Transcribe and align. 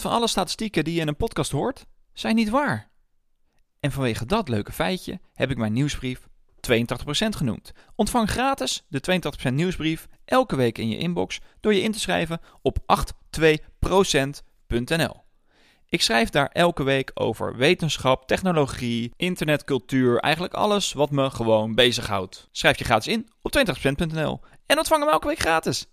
van 0.00 0.10
alle 0.10 0.28
statistieken 0.28 0.84
die 0.84 0.94
je 0.94 1.00
in 1.00 1.08
een 1.08 1.16
podcast 1.16 1.50
hoort, 1.50 1.86
zijn 2.12 2.34
niet 2.34 2.48
waar. 2.48 2.90
En 3.80 3.92
vanwege 3.92 4.26
dat 4.26 4.48
leuke 4.48 4.72
feitje 4.72 5.20
heb 5.32 5.50
ik 5.50 5.56
mijn 5.56 5.72
nieuwsbrief 5.72 6.28
82% 6.72 6.76
genoemd. 7.28 7.72
Ontvang 7.94 8.30
gratis 8.30 8.84
de 8.88 9.22
82% 9.48 9.52
nieuwsbrief 9.52 10.08
elke 10.24 10.56
week 10.56 10.78
in 10.78 10.88
je 10.88 10.98
inbox 10.98 11.40
door 11.60 11.74
je 11.74 11.82
in 11.82 11.92
te 11.92 12.00
schrijven 12.00 12.40
op 12.62 12.78
82%.nl. 13.88 15.22
Ik 15.88 16.02
schrijf 16.02 16.30
daar 16.30 16.48
elke 16.52 16.82
week 16.82 17.10
over 17.14 17.56
wetenschap, 17.56 18.26
technologie, 18.26 19.12
internetcultuur, 19.16 20.18
eigenlijk 20.18 20.54
alles 20.54 20.92
wat 20.92 21.10
me 21.10 21.30
gewoon 21.30 21.74
bezighoudt. 21.74 22.48
Schrijf 22.52 22.78
je 22.78 22.84
gratis 22.84 23.12
in 23.12 23.28
op 23.42 23.52
82%.nl 23.56 24.40
en 24.66 24.78
ontvang 24.78 25.02
hem 25.02 25.12
elke 25.12 25.26
week 25.26 25.38
gratis. 25.38 25.86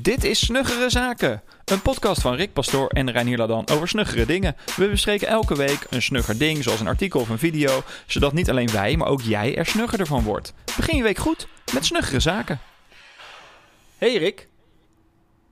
Dit 0.00 0.24
is 0.24 0.38
Snuggere 0.44 0.90
Zaken, 0.90 1.42
een 1.64 1.82
podcast 1.82 2.20
van 2.20 2.34
Rick 2.34 2.52
Pastoor 2.52 2.88
en 2.88 3.10
Reinier 3.10 3.38
Ladan 3.38 3.68
over 3.68 3.88
snuggere 3.88 4.26
dingen. 4.26 4.56
We 4.76 4.88
bespreken 4.88 5.28
elke 5.28 5.56
week 5.56 5.86
een 5.90 6.02
snugger 6.02 6.38
ding, 6.38 6.62
zoals 6.62 6.80
een 6.80 6.86
artikel 6.86 7.20
of 7.20 7.28
een 7.28 7.38
video, 7.38 7.82
zodat 8.06 8.32
niet 8.32 8.50
alleen 8.50 8.70
wij, 8.70 8.96
maar 8.96 9.08
ook 9.08 9.20
jij 9.20 9.56
er 9.56 9.66
snuggerder 9.66 10.06
van 10.06 10.22
wordt. 10.22 10.54
Begin 10.76 10.96
je 10.96 11.02
week 11.02 11.18
goed 11.18 11.48
met 11.74 11.84
Snuggere 11.84 12.20
Zaken. 12.20 12.60
Hey 13.96 14.16
Rick. 14.16 14.48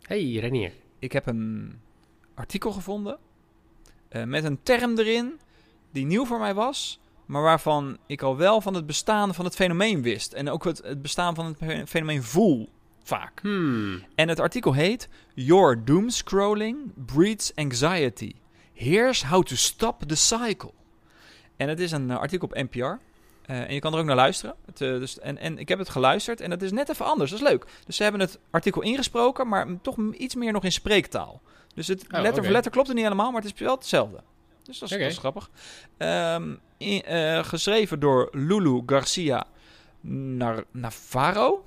Hey 0.02 0.32
Renier. 0.32 0.72
Ik 0.98 1.12
heb 1.12 1.26
een 1.26 1.78
artikel 2.34 2.72
gevonden 2.72 3.18
uh, 4.10 4.24
met 4.24 4.44
een 4.44 4.58
term 4.62 4.98
erin 4.98 5.40
die 5.92 6.06
nieuw 6.06 6.26
voor 6.26 6.38
mij 6.38 6.54
was, 6.54 7.00
maar 7.24 7.42
waarvan 7.42 7.98
ik 8.06 8.22
al 8.22 8.36
wel 8.36 8.60
van 8.60 8.74
het 8.74 8.86
bestaan 8.86 9.34
van 9.34 9.44
het 9.44 9.54
fenomeen 9.54 10.02
wist. 10.02 10.32
En 10.32 10.50
ook 10.50 10.64
het, 10.64 10.82
het 10.84 11.02
bestaan 11.02 11.34
van 11.34 11.56
het 11.58 11.88
fenomeen 11.88 12.22
voel 12.22 12.74
vaak. 13.06 13.40
Hmm. 13.40 14.04
En 14.14 14.28
het 14.28 14.40
artikel 14.40 14.72
heet 14.72 15.08
Your 15.34 15.84
Doomscrolling 15.84 16.76
Breeds 16.94 17.54
Anxiety. 17.54 18.32
Here's 18.72 19.22
how 19.22 19.42
to 19.42 19.56
stop 19.56 20.02
the 20.02 20.14
cycle. 20.14 20.72
En 21.56 21.68
het 21.68 21.80
is 21.80 21.92
een 21.92 22.08
uh, 22.08 22.18
artikel 22.18 22.48
op 22.48 22.54
NPR. 22.54 22.84
Uh, 22.84 22.96
en 23.46 23.74
je 23.74 23.80
kan 23.80 23.92
er 23.92 23.98
ook 23.98 24.04
naar 24.04 24.16
luisteren. 24.16 24.54
Het, 24.66 24.80
uh, 24.80 24.98
dus, 24.98 25.18
en, 25.18 25.38
en 25.38 25.58
ik 25.58 25.68
heb 25.68 25.78
het 25.78 25.88
geluisterd 25.88 26.40
en 26.40 26.50
het 26.50 26.62
is 26.62 26.72
net 26.72 26.88
even 26.88 27.06
anders. 27.06 27.30
Dat 27.30 27.40
is 27.40 27.48
leuk. 27.48 27.66
Dus 27.86 27.96
ze 27.96 28.02
hebben 28.02 28.20
het 28.20 28.38
artikel 28.50 28.82
ingesproken, 28.82 29.48
maar 29.48 29.66
toch 29.82 29.96
iets 30.12 30.34
meer 30.34 30.52
nog 30.52 30.64
in 30.64 30.72
spreektaal. 30.72 31.40
Dus 31.74 31.86
het 31.86 32.02
oh, 32.02 32.10
letter 32.10 32.30
okay. 32.30 32.44
voor 32.44 32.52
letter 32.52 32.70
klopt 32.70 32.86
het 32.86 32.96
niet 32.96 33.04
helemaal, 33.04 33.30
maar 33.30 33.42
het 33.42 33.52
is 33.52 33.60
wel 33.60 33.74
hetzelfde. 33.74 34.22
Dus 34.62 34.78
dat 34.78 34.88
is, 34.88 34.94
okay. 34.94 35.04
dat 35.04 35.12
is 35.12 35.18
grappig. 35.18 35.50
Um, 35.98 36.60
in, 36.76 37.02
geschreven 37.44 38.00
door 38.00 38.28
Lulu 38.32 38.82
Garcia 38.86 39.46
Nar 40.00 40.64
Navarro. 40.70 41.64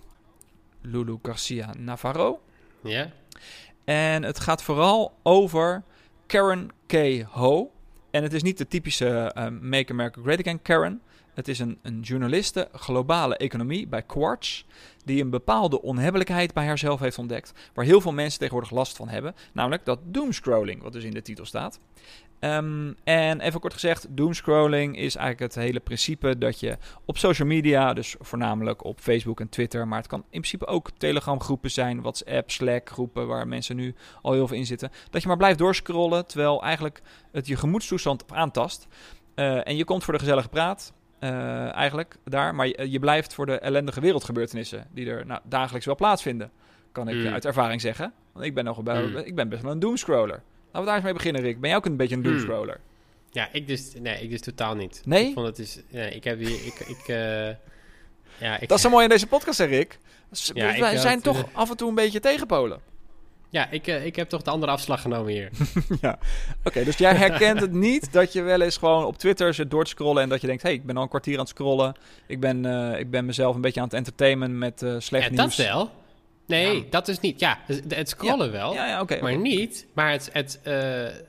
Lulu 0.82 1.18
Garcia 1.22 1.74
Navarro. 1.78 2.42
Ja. 2.84 3.12
En 3.84 4.24
het 4.24 4.40
gaat 4.40 4.64
vooral 4.64 5.18
over 5.24 5.84
Karen 6.26 6.70
K. 6.86 7.24
Ho. 7.30 7.72
En 8.12 8.24
het 8.24 8.34
is 8.34 8.44
niet 8.44 8.58
de 8.58 8.68
typische 8.68 9.34
uh, 9.38 9.48
Make 9.62 9.92
America 9.92 10.22
Great 10.22 10.40
Again 10.40 10.62
Karen. 10.62 11.02
Het 11.34 11.48
is 11.48 11.60
een, 11.60 11.78
een 11.82 12.00
journaliste 12.00 12.70
globale 12.74 13.38
economie 13.38 13.88
bij 13.88 14.02
Quartz. 14.02 14.64
Die 15.06 15.22
een 15.22 15.30
bepaalde 15.30 15.82
onhebbelijkheid 15.82 16.54
bij 16.54 16.66
haarzelf 16.66 17.00
heeft 17.00 17.18
ontdekt. 17.18 17.54
Waar 17.74 17.86
heel 17.86 18.02
veel 18.02 18.12
mensen 18.12 18.40
tegenwoordig 18.40 18.72
last 18.72 18.96
van 18.96 19.10
hebben. 19.10 19.36
Namelijk 19.54 19.86
dat 19.86 20.00
doomscrolling, 20.04 20.82
wat 20.82 20.94
dus 20.94 21.04
in 21.04 21.14
de 21.14 21.22
titel 21.22 21.46
staat. 21.46 21.80
Um, 22.40 22.96
en 23.04 23.40
even 23.40 23.60
kort 23.60 23.74
gezegd, 23.74 24.08
doomscrolling 24.10 24.98
is 24.98 25.16
eigenlijk 25.16 25.54
het 25.54 25.64
hele 25.64 25.80
principe 25.80 26.38
dat 26.38 26.60
je 26.60 26.78
op 27.06 27.18
social 27.18 27.48
media, 27.48 27.94
dus 27.94 28.16
voornamelijk 28.20 28.84
op 28.84 29.00
Facebook 29.00 29.40
en 29.40 29.50
Twitter, 29.50 29.88
maar 29.88 29.98
het 29.98 30.08
kan 30.08 30.20
in 30.20 30.26
principe 30.30 30.66
ook 30.66 30.90
Telegram 30.98 31.42
groepen 31.42 31.72
zijn, 31.72 32.02
WhatsApp, 32.02 32.52
Slack 32.52 32.90
groepen 32.90 33.28
waar 33.28 33.48
mensen 33.48 33.76
nu 33.76 33.96
al 34.22 34.34
heel 34.34 34.48
veel 34.48 34.58
in 34.58 34.66
zitten, 34.66 34.92
dat 35.10 35.22
je 35.22 35.28
maar 35.28 35.38
blijft 35.38 35.60
doorscrollen 35.60 36.26
terwijl 36.26 36.64
eigenlijk 36.64 37.02
het 37.32 37.48
je 37.48 37.56
gemoedstoestand 37.56 38.24
aantast. 38.32 38.88
Uh, 39.36 39.68
en 39.68 39.76
je 39.76 39.86
komt 39.86 40.04
voor 40.04 40.14
de 40.14 40.20
gezellige 40.20 40.50
praat, 40.50 40.94
uh, 41.20 41.74
eigenlijk 41.76 42.16
daar, 42.24 42.56
maar 42.56 42.68
je, 42.68 42.92
je, 42.92 43.00
blijft 43.00 43.34
voor 43.34 43.46
de 43.46 43.60
ellendige 43.60 44.02
wereldgebeurtenissen 44.02 44.88
die 44.92 45.10
er 45.10 45.26
nou, 45.26 45.42
dagelijks 45.44 45.86
wel 45.86 45.96
plaatsvinden, 45.96 46.52
kan 46.92 47.08
ik 47.08 47.16
mm. 47.16 47.28
uit 47.28 47.46
ervaring 47.46 47.82
zeggen. 47.82 48.14
Want 48.34 48.46
ik 48.46 48.54
ben, 48.54 48.64
nog 48.64 48.84
bij, 48.84 49.06
mm. 49.06 49.18
ik 49.18 49.36
ben 49.36 49.50
best 49.50 49.62
wel 49.62 49.72
een 49.72 49.80
doomscroller. 49.80 50.42
Laten 50.66 50.80
we 50.80 50.86
daar 50.86 50.96
eens 50.96 51.04
mee 51.04 51.14
beginnen, 51.14 51.42
Rick. 51.42 51.60
Ben 51.60 51.70
jij 51.70 51.78
ook 51.78 51.86
een 51.86 51.98
beetje 51.98 52.16
een 52.16 52.22
doomscroller? 52.22 52.76
Hmm. 52.76 52.84
Ja, 53.32 53.50
ik 53.52 53.68
dus, 53.68 53.94
nee, 54.00 54.22
ik 54.22 54.30
dus 54.30 54.42
totaal 54.42 54.76
niet. 54.76 55.02
Nee? 55.06 55.28
Ik 55.28 55.34
vond 55.34 55.46
het 55.46 55.56
dus, 55.56 55.82
nee, 55.90 56.12
ik 56.12 56.24
heb 56.24 56.40
hier, 56.40 56.66
ik, 56.66 56.80
ik, 56.80 57.08
uh, 57.08 57.48
ja, 58.38 58.60
ik, 58.60 58.68
Dat 58.68 58.78
is 58.78 58.84
zo 58.84 58.90
mooi 58.90 59.04
in 59.04 59.10
deze 59.10 59.28
podcast, 59.28 59.58
zeg 59.58 59.70
Rick. 59.70 60.00
Ja, 60.32 60.80
wij 60.80 60.98
zijn 60.98 61.22
toch 61.22 61.46
af 61.52 61.70
en 61.70 61.78
toe 61.78 61.90
een 61.90 61.96
beetje 61.96 62.20
tegenpolen. 62.20 62.80
Ja, 63.50 63.70
ik, 63.70 63.88
uh, 63.88 64.06
ik 64.06 64.16
heb 64.16 64.30
toch 64.30 64.42
de 64.42 64.50
andere 64.50 64.72
afslag 64.72 65.02
genomen 65.02 65.32
hier. 65.32 65.50
ja, 66.02 66.12
oké. 66.12 66.68
Okay, 66.68 66.84
dus 66.84 66.98
jij 66.98 67.16
herkent 67.16 67.60
het 67.60 67.72
niet 67.72 68.14
dat 68.14 68.34
je 68.34 68.42
wel 68.42 68.62
eens 68.62 68.78
gewoon 68.78 69.06
op 69.06 69.18
Twitter 69.18 69.54
zit 69.54 69.72
door 69.72 69.84
te 69.84 69.90
scrollen... 69.90 70.24
en 70.24 70.30
dat 70.30 70.42
je 70.42 70.48
denkt, 70.48 70.62
hé, 70.62 70.70
hey, 70.70 70.78
ik 70.78 70.86
ben 70.86 70.98
al 70.98 71.04
een 71.04 71.10
kwartier 71.10 71.34
aan 71.34 71.40
het 71.40 71.50
scrollen. 71.50 71.96
Ik 72.28 72.40
ben, 72.40 72.66
ik 73.00 73.12
ben 73.12 73.26
mezelf 73.26 73.56
een 73.56 73.62
beetje 73.62 73.80
aan 73.80 73.86
het 73.86 73.96
entertainen 73.96 74.58
met 74.58 74.86
slecht 74.98 75.24
ja, 75.24 75.42
nieuws. 75.42 75.56
dat 75.56 75.66
wel. 75.66 75.90
Nee, 76.50 76.76
ja. 76.76 76.84
dat 76.90 77.08
is 77.08 77.20
niet. 77.20 77.40
Ja, 77.40 77.60
het 77.88 78.10
scrollen 78.10 78.46
ja. 78.46 78.52
wel. 78.52 78.74
Ja, 78.74 79.02
okay, 79.02 79.20
maar 79.20 79.32
okay. 79.32 79.44
niet. 79.44 79.88
Maar 79.94 80.12
het, 80.12 80.30
het, 80.34 80.60
uh, 80.68 80.74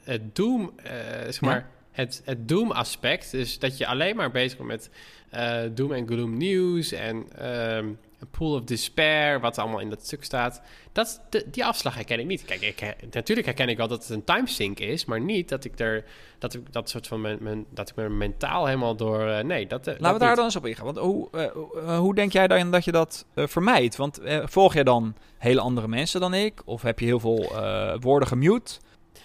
het 0.05 0.37
doom, 0.37 0.73
uh, 0.85 0.91
zeg 1.25 1.41
maar, 1.41 1.69
het, 1.91 2.23
het 2.25 2.49
doom 2.49 2.71
aspect. 2.71 3.31
Dus 3.31 3.59
dat 3.59 3.79
je 3.79 3.87
alleen 3.87 4.17
maar 4.17 4.31
bezig 4.31 4.59
bent 4.59 4.69
met 4.69 4.91
uh, 5.35 5.71
doom 5.75 5.93
en 5.93 6.07
gloom 6.07 6.37
nieuws 6.37 6.93
en 6.93 7.47
um, 7.77 7.99
een 8.21 8.31
pool 8.31 8.55
of 8.55 8.65
despair, 8.65 9.41
wat 9.41 9.59
allemaal 9.59 9.81
in 9.81 9.91
dat 9.91 10.05
stuk 10.07 10.25
staat. 10.25 10.63
Dat, 10.93 11.23
de, 11.31 11.45
die 11.51 11.65
afslag 11.65 11.95
herken 11.95 12.19
ik 12.19 12.27
niet. 12.27 12.45
Kijk, 12.45 12.61
ik, 12.61 12.97
natuurlijk 13.11 13.47
herken 13.47 13.69
ik 13.69 13.77
wel 13.77 13.89
dat 13.89 14.03
het 14.03 14.11
een 14.11 14.25
timesync 14.25 14.79
is, 14.79 15.05
maar 15.05 15.21
niet 15.21 15.49
dat 15.49 15.65
ik 15.65 15.79
er 15.79 16.05
dat 16.39 16.55
ik 16.55 16.73
dat 16.73 16.91
soort 16.91 17.07
van 17.07 17.21
mijn, 17.21 17.39
mijn 17.41 17.65
dat 17.71 17.89
ik 17.89 17.97
me 17.97 18.09
mentaal 18.09 18.67
helemaal 18.67 18.97
door. 18.97 19.29
Uh, 19.29 19.39
nee, 19.39 19.67
dat. 19.67 19.81
Uh, 19.81 19.87
Laten 19.87 20.03
dat 20.03 20.13
we 20.13 20.19
daar 20.19 20.29
niet. 20.29 20.37
dan 20.37 20.45
eens 20.45 20.57
op 20.57 20.67
ingaan. 20.67 20.85
Want 20.85 20.99
hoe, 20.99 21.29
uh, 21.75 21.99
hoe 21.99 22.15
denk 22.15 22.33
jij 22.33 22.47
dan 22.47 22.71
dat 22.71 22.85
je 22.85 22.93
dat 22.93 23.27
vermijdt? 23.35 23.97
Want 23.97 24.21
volg 24.45 24.75
jij 24.75 24.85
dan 24.85 25.15
hele 25.39 25.61
andere 25.61 25.89
mensen 25.89 26.21
dan 26.21 26.35
ik? 26.35 26.63
Of 26.65 26.83
heb 26.83 26.99
je 26.99 27.07
heel 27.07 27.21
veel 27.21 27.53
woorden 28.01 28.29
gemute? 28.29 28.79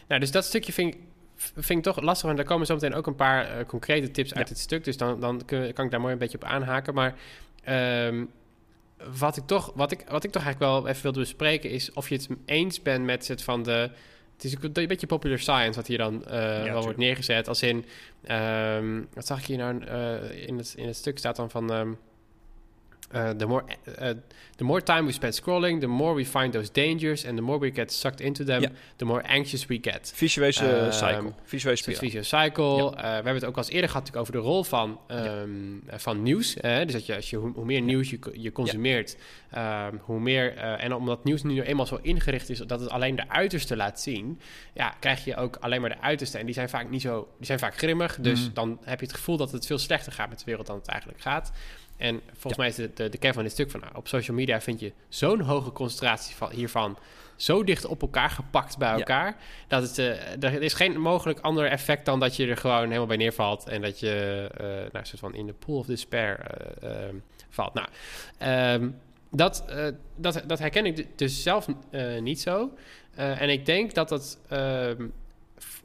Nou, 0.07 0.19
dus 0.19 0.31
dat 0.31 0.45
stukje 0.45 0.73
vind 0.73 0.93
ik 0.93 1.01
vind 1.37 1.69
ik 1.69 1.83
toch 1.83 2.01
lastig, 2.01 2.25
want 2.25 2.37
daar 2.37 2.47
komen 2.47 2.65
zo 2.65 2.73
meteen 2.73 2.93
ook 2.93 3.07
een 3.07 3.15
paar 3.15 3.59
uh, 3.59 3.65
concrete 3.65 4.11
tips 4.11 4.29
ja. 4.29 4.35
uit 4.35 4.49
het 4.49 4.59
stuk. 4.59 4.83
Dus 4.83 4.97
dan, 4.97 5.19
dan 5.19 5.41
kun, 5.45 5.73
kan 5.73 5.85
ik 5.85 5.91
daar 5.91 5.99
mooi 6.01 6.13
een 6.13 6.19
beetje 6.19 6.37
op 6.37 6.43
aanhaken. 6.43 6.93
Maar 6.93 7.15
um, 8.07 8.29
wat, 9.17 9.37
ik 9.37 9.43
toch, 9.45 9.71
wat, 9.75 9.91
ik, 9.91 10.05
wat 10.09 10.23
ik 10.23 10.31
toch 10.31 10.43
eigenlijk 10.43 10.71
wel 10.71 10.87
even 10.87 11.03
wilde 11.03 11.19
bespreken 11.19 11.69
is 11.69 11.93
of 11.93 12.09
je 12.09 12.15
het 12.15 12.27
eens 12.45 12.81
bent 12.81 13.05
met 13.05 13.27
het 13.27 13.43
van 13.43 13.63
de. 13.63 13.89
Het 14.35 14.43
is 14.43 14.55
een 14.61 14.87
beetje 14.87 15.07
popular 15.07 15.39
science 15.39 15.75
wat 15.79 15.87
hier 15.87 15.97
dan 15.97 16.23
uh, 16.27 16.65
ja, 16.65 16.71
wel 16.71 16.83
wordt 16.83 16.97
neergezet. 16.97 17.47
Als 17.47 17.61
in, 17.61 17.85
um, 18.31 19.07
wat 19.13 19.25
zag 19.25 19.39
ik 19.39 19.45
hier 19.45 19.57
nou 19.57 19.85
uh, 19.85 20.47
in, 20.47 20.57
het, 20.57 20.73
in 20.77 20.87
het 20.87 20.95
stuk 20.95 21.17
staat 21.17 21.35
dan 21.35 21.49
van. 21.49 21.73
Um, 21.73 21.97
Uh, 23.13 23.29
the 23.29 23.45
more 23.45 23.63
uh, 24.01 24.13
the 24.57 24.63
more 24.63 24.81
time 24.81 25.05
we 25.05 25.11
spend 25.11 25.33
scrolling, 25.33 25.79
the 25.79 25.87
more 25.87 26.15
we 26.15 26.25
find 26.25 26.53
those 26.53 26.71
dangers, 26.71 27.25
and 27.25 27.37
the 27.37 27.43
more 27.43 27.59
we 27.59 27.71
get 27.71 27.91
sucked 27.91 28.21
into 28.21 28.43
them, 28.43 28.63
the 28.97 29.05
more 29.05 29.21
anxious 29.27 29.67
we 29.67 29.77
get. 29.81 30.11
Visueuze 30.15 30.61
uh, 30.61 30.91
cycle. 30.91 31.33
Visueuze 31.45 32.23
cycle. 32.23 32.83
Ja. 32.83 32.91
we 32.95 33.05
hebben 33.07 33.33
het 33.33 33.45
ook 33.45 33.55
al 33.55 33.63
eens 33.63 33.71
eerder 33.71 33.89
gehad 33.89 34.15
over 34.15 34.31
de 34.31 34.39
rol 34.39 34.63
van, 34.63 34.99
um, 35.07 35.83
ja. 35.89 35.99
van 35.99 36.23
nieuws. 36.23 36.53
dus 36.53 36.91
dat 36.91 37.05
je, 37.05 37.15
als 37.15 37.29
je 37.29 37.37
hoe, 37.37 37.51
hoe 37.53 37.65
meer 37.65 37.81
nieuws 37.81 38.09
je, 38.09 38.19
je 38.33 38.51
consumeert, 38.51 39.17
um, 39.57 39.99
hoe 40.03 40.19
meer 40.19 40.57
en 40.57 40.93
omdat 40.93 41.23
nieuws 41.23 41.43
nu 41.43 41.61
eenmaal 41.61 41.85
zo 41.85 41.99
ingericht 42.01 42.49
is 42.49 42.57
dat 42.57 42.79
het 42.79 42.89
alleen 42.89 43.15
de 43.15 43.29
uiterste 43.29 43.75
laat 43.75 44.01
zien, 44.01 44.39
ja, 44.73 44.95
krijg 44.99 45.25
je 45.25 45.35
ook 45.35 45.55
alleen 45.55 45.81
maar 45.81 45.89
de 45.89 46.01
uiterste. 46.01 46.37
En 46.37 46.45
die 46.45 46.53
zijn 46.53 46.69
vaak 46.69 46.89
niet 46.89 47.01
zo, 47.01 47.27
die 47.37 47.45
zijn 47.45 47.59
vaak 47.59 47.77
grimmig. 47.77 48.17
Dus 48.19 48.47
mm. 48.47 48.53
dan 48.53 48.79
heb 48.83 48.99
je 48.99 49.05
het 49.05 49.15
gevoel 49.15 49.37
dat 49.37 49.51
het 49.51 49.65
veel 49.65 49.77
slechter 49.77 50.11
gaat 50.11 50.29
met 50.29 50.39
de 50.39 50.45
wereld 50.45 50.67
dan 50.67 50.77
het 50.77 50.87
eigenlijk 50.87 51.21
gaat. 51.21 51.51
En 51.97 52.21
volgens 52.25 52.55
ja. 52.55 52.57
mij 52.57 52.67
is 52.67 52.75
de, 52.75 52.91
de, 52.93 53.09
de 53.09 53.17
kern 53.17 53.33
van 53.33 53.43
dit 53.43 53.51
stuk 53.51 53.71
van... 53.71 53.79
Nou, 53.79 53.95
op 53.95 54.07
social 54.07 54.37
media 54.37 54.61
vind 54.61 54.79
je 54.79 54.91
zo'n 55.09 55.39
hoge 55.39 55.71
concentratie 55.71 56.35
van, 56.35 56.51
hiervan... 56.51 56.97
zo 57.35 57.63
dicht 57.63 57.85
op 57.85 58.01
elkaar 58.01 58.29
gepakt 58.29 58.77
bij 58.77 58.91
elkaar... 58.91 59.27
Ja. 59.27 59.37
dat 59.67 59.81
het, 59.81 59.97
uh, 59.97 60.43
er 60.43 60.61
is 60.61 60.73
geen 60.73 61.01
mogelijk 61.01 61.39
ander 61.39 61.65
effect... 61.65 62.05
dan 62.05 62.19
dat 62.19 62.35
je 62.35 62.47
er 62.47 62.57
gewoon 62.57 62.85
helemaal 62.85 63.05
bij 63.05 63.17
neervalt... 63.17 63.67
en 63.67 63.81
dat 63.81 63.99
je 63.99 64.49
uh, 64.61 64.67
nou, 64.67 65.05
soort 65.05 65.19
van 65.19 65.35
in 65.35 65.45
de 65.45 65.53
pool 65.53 65.77
of 65.77 65.85
despair 65.85 66.39
uh, 66.83 66.89
valt. 67.49 67.73
Nou, 67.73 67.87
um, 68.73 68.99
dat, 69.31 69.65
dat, 70.15 70.43
dat 70.47 70.59
herken 70.59 70.85
ik 70.85 71.17
dus 71.17 71.43
zelf 71.43 71.67
niet 72.19 72.41
zo. 72.41 72.71
en 73.15 73.49
ik 73.49 73.65
denk 73.65 73.93
dat 73.93 74.09
dat... 74.09 74.39
Ehm, 74.49 75.07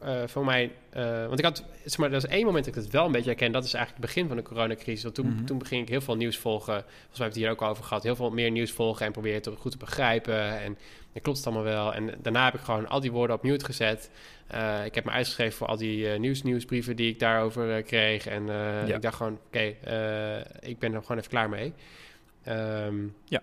uh, 0.04 0.22
voor 0.26 0.44
mij... 0.44 0.72
Uh, 0.96 1.26
want 1.26 1.38
ik 1.38 1.44
had... 1.44 1.64
Zeg 1.84 1.98
maar, 1.98 2.10
dat 2.10 2.24
is 2.24 2.30
één 2.30 2.44
moment 2.44 2.64
dat 2.64 2.76
ik 2.76 2.82
het 2.82 2.92
wel 2.92 3.06
een 3.06 3.12
beetje 3.12 3.30
herken. 3.30 3.52
Dat 3.52 3.64
is 3.64 3.74
eigenlijk 3.74 4.04
het 4.04 4.14
begin 4.14 4.28
van 4.28 4.36
de 4.36 4.42
coronacrisis. 4.42 5.02
Want 5.02 5.14
toen, 5.14 5.26
mm 5.26 5.36
-hmm. 5.36 5.46
toen 5.46 5.58
begin 5.58 5.80
ik 5.80 5.88
heel 5.88 6.00
veel 6.00 6.16
nieuws 6.16 6.38
volgen. 6.38 6.74
Volgens 6.74 6.86
mij 6.86 7.02
hebben 7.02 7.18
we 7.18 7.24
het 7.24 7.36
hier 7.36 7.50
ook 7.50 7.62
al 7.62 7.68
over 7.68 7.84
gehad. 7.84 8.02
Heel 8.02 8.16
veel 8.16 8.30
meer 8.30 8.50
nieuws 8.50 8.72
volgen 8.72 9.06
en 9.06 9.12
proberen 9.12 9.36
het 9.36 9.58
goed 9.58 9.70
te 9.70 9.78
begrijpen. 9.78 10.60
En 10.60 10.78
dan 11.12 11.22
klopt 11.22 11.38
het 11.38 11.46
allemaal 11.46 11.64
wel. 11.64 11.94
En 11.94 12.14
daarna 12.22 12.44
heb 12.44 12.54
ik 12.54 12.60
gewoon 12.60 12.88
al 12.88 13.00
die 13.00 13.12
woorden 13.12 13.36
op 13.36 13.42
mute 13.42 13.64
gezet. 13.64 14.10
Uh, 14.54 14.84
ik 14.84 14.94
heb 14.94 15.04
me 15.04 15.10
uitgeschreven 15.10 15.56
voor 15.56 15.66
al 15.66 15.76
die 15.76 16.08
nieuws, 16.08 16.42
nieuwsbrieven 16.42 16.96
die 16.96 17.10
ik 17.10 17.18
daarover 17.18 17.82
kreeg. 17.82 18.26
En 18.26 18.46
ja. 18.46 18.84
ik 18.84 19.02
dacht 19.02 19.16
gewoon, 19.16 19.38
oké, 19.46 19.74
okay, 19.82 20.46
ik 20.60 20.78
ben 20.78 20.94
er 20.94 21.00
gewoon 21.00 21.18
even 21.18 21.30
klaar 21.30 21.48
mee. 21.48 21.72
Um, 22.48 23.14
ja. 23.24 23.42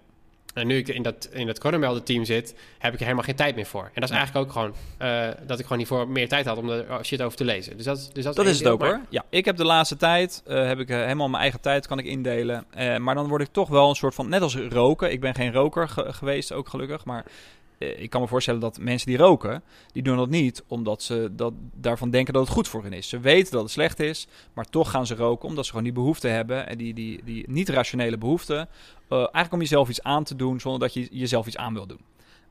Nou, 0.58 0.70
nu 0.70 0.78
ik 0.78 0.88
in 0.88 1.02
dat, 1.02 1.30
in 1.32 1.46
dat 1.46 1.60
Coromelden 1.60 2.04
team 2.04 2.26
zit, 2.26 2.56
heb 2.78 2.94
ik 2.94 3.00
er 3.00 3.04
helemaal 3.04 3.26
geen 3.26 3.36
tijd 3.36 3.56
meer 3.56 3.66
voor. 3.66 3.84
En 3.84 4.02
dat 4.02 4.10
is 4.10 4.16
eigenlijk 4.16 4.46
ook 4.46 4.52
gewoon 4.52 4.74
uh, 5.02 5.28
dat 5.46 5.58
ik 5.60 5.64
gewoon 5.64 5.78
niet 5.78 5.88
voor 5.88 6.08
meer 6.08 6.28
tijd 6.28 6.46
had 6.46 6.58
om 6.58 6.70
er 6.70 7.06
shit 7.06 7.22
over 7.22 7.38
te 7.38 7.46
lezen. 7.46 7.78
Dus 7.78 7.86
dat, 7.86 8.10
dus 8.14 8.24
dat, 8.24 8.36
dat 8.36 8.46
is 8.46 8.58
het 8.58 8.68
ook 8.68 8.82
hoor. 8.82 9.02
Ja, 9.10 9.26
ik 9.30 9.46
heb 9.46 9.58
de 9.58 9.66
laatste 9.66 9.98
tijd, 9.98 10.44
uh, 10.48 10.66
heb 10.68 10.80
ik 10.80 10.90
uh, 10.90 10.98
helemaal 10.98 11.30
mijn 11.30 11.42
eigen 11.42 11.62
tijd 11.62 11.88
kan 11.88 12.00
ik 12.00 12.06
indelen. 12.06 12.66
maar 13.00 13.16
dan 13.16 13.28
word 13.28 13.42
ik 13.42 13.48
toch 13.52 13.70
wel 13.70 13.90
een 13.90 13.96
soort 13.96 14.16
van, 14.16 14.30
net 14.30 14.42
als 14.42 14.56
roken. 14.56 15.12
Ik 15.12 15.20
ben 15.20 15.36
geen 15.36 15.54
roker 15.54 15.90
ge 15.90 16.14
geweest, 16.14 16.52
ook 16.52 16.70
gelukkig. 16.70 17.06
Maar 17.06 17.26
eh, 17.26 17.32
ik 17.78 18.10
kan 18.10 18.22
me 18.22 18.28
voorstellen 18.28 18.60
dat 18.60 18.80
mensen 18.80 19.08
die 19.08 19.18
roken, 19.18 19.64
die 19.92 20.04
doen 20.04 20.18
dat 20.18 20.30
niet 20.30 20.64
omdat 20.68 21.02
ze 21.02 21.30
dat, 21.32 21.54
daarvan 21.74 22.10
denken 22.10 22.34
dat 22.34 22.44
het 22.44 22.54
goed 22.54 22.68
voor 22.68 22.84
hen 22.84 22.94
is. 22.94 23.10
Ze 23.10 23.20
weten 23.20 23.52
dat 23.52 23.62
het 23.62 23.72
slecht 23.72 24.00
is, 24.00 24.28
maar 24.54 24.66
toch 24.66 24.92
gaan 24.92 25.06
ze 25.06 25.16
roken 25.16 25.50
omdat 25.50 25.64
ze 25.64 25.70
gewoon 25.70 25.86
die 25.86 25.94
behoefte 25.94 26.28
hebben. 26.28 26.68
En 26.68 26.78
die, 26.78 26.94
die, 26.94 27.22
die 27.24 27.46
niet-rationele 27.50 28.18
behoefte. 28.18 28.54
Uh, 28.54 29.18
eigenlijk 29.18 29.54
om 29.54 29.60
jezelf 29.60 29.90
iets 29.90 30.04
aan 30.04 30.24
te 30.24 30.36
doen 30.36 30.60
zonder 30.60 30.80
dat 30.80 30.94
je 30.94 31.08
jezelf 31.12 31.48
iets 31.48 31.58
aan 31.58 31.74
wil 31.74 31.88
doen. 31.88 32.02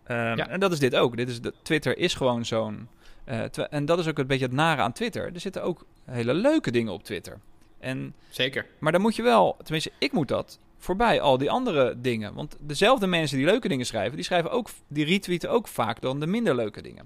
Um, 0.09 0.17
ja. 0.17 0.49
En 0.49 0.61
dat 0.61 0.73
is 0.73 0.79
dit 0.79 0.97
ook. 0.97 1.17
Dit 1.17 1.29
is 1.29 1.41
de, 1.41 1.53
Twitter 1.63 1.99
is 1.99 2.15
gewoon 2.15 2.45
zo'n. 2.45 2.89
Uh, 3.29 3.45
en 3.71 3.85
dat 3.85 3.99
is 3.99 4.09
ook 4.09 4.19
een 4.19 4.27
beetje 4.27 4.45
het 4.45 4.55
nare 4.55 4.83
aan 4.83 4.93
Twitter. 4.93 5.35
Er 5.35 5.41
zitten 5.41 5.63
ook 5.63 5.85
hele 6.05 6.35
leuke 6.35 6.71
dingen 6.71 6.93
op 6.93 7.05
Twitter. 7.05 7.41
En, 7.79 8.15
Zeker. 8.29 8.67
Maar 8.79 8.93
dan 8.93 9.01
moet 9.01 9.17
je 9.17 9.23
wel, 9.23 9.57
tenminste, 9.63 9.93
ik 9.99 10.13
moet 10.13 10.29
dat 10.29 10.59
voorbij 10.87 11.21
al 11.21 11.39
die 11.39 11.51
andere 11.51 11.95
dingen. 12.01 12.35
Want 12.35 12.57
dezelfde 12.61 13.07
mensen 13.07 13.37
die 13.37 13.47
leuke 13.47 13.69
dingen 13.69 13.87
schrijven, 13.87 14.17
die 14.17 14.25
schrijven 14.25 14.51
ook, 14.51 14.69
die 14.89 15.05
retweeten 15.05 15.51
ook 15.51 15.69
vaak 15.69 16.01
dan 16.01 16.21
de 16.21 16.27
minder 16.27 16.55
leuke 16.55 16.83
dingen. 16.83 17.05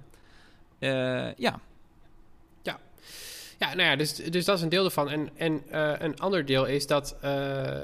Uh, 0.79 1.35
ja. 1.37 1.61
Ja. 2.63 2.79
Ja, 3.59 3.75
nou 3.75 3.83
ja, 3.83 3.97
dus, 3.97 4.15
dus 4.15 4.45
dat 4.45 4.57
is 4.57 4.63
een 4.63 4.69
deel 4.69 4.85
ervan. 4.85 5.11
En, 5.11 5.31
en 5.37 5.63
uh, 5.73 5.93
een 5.99 6.19
ander 6.19 6.45
deel 6.45 6.67
is 6.67 6.87
dat, 6.87 7.17
uh, 7.25 7.81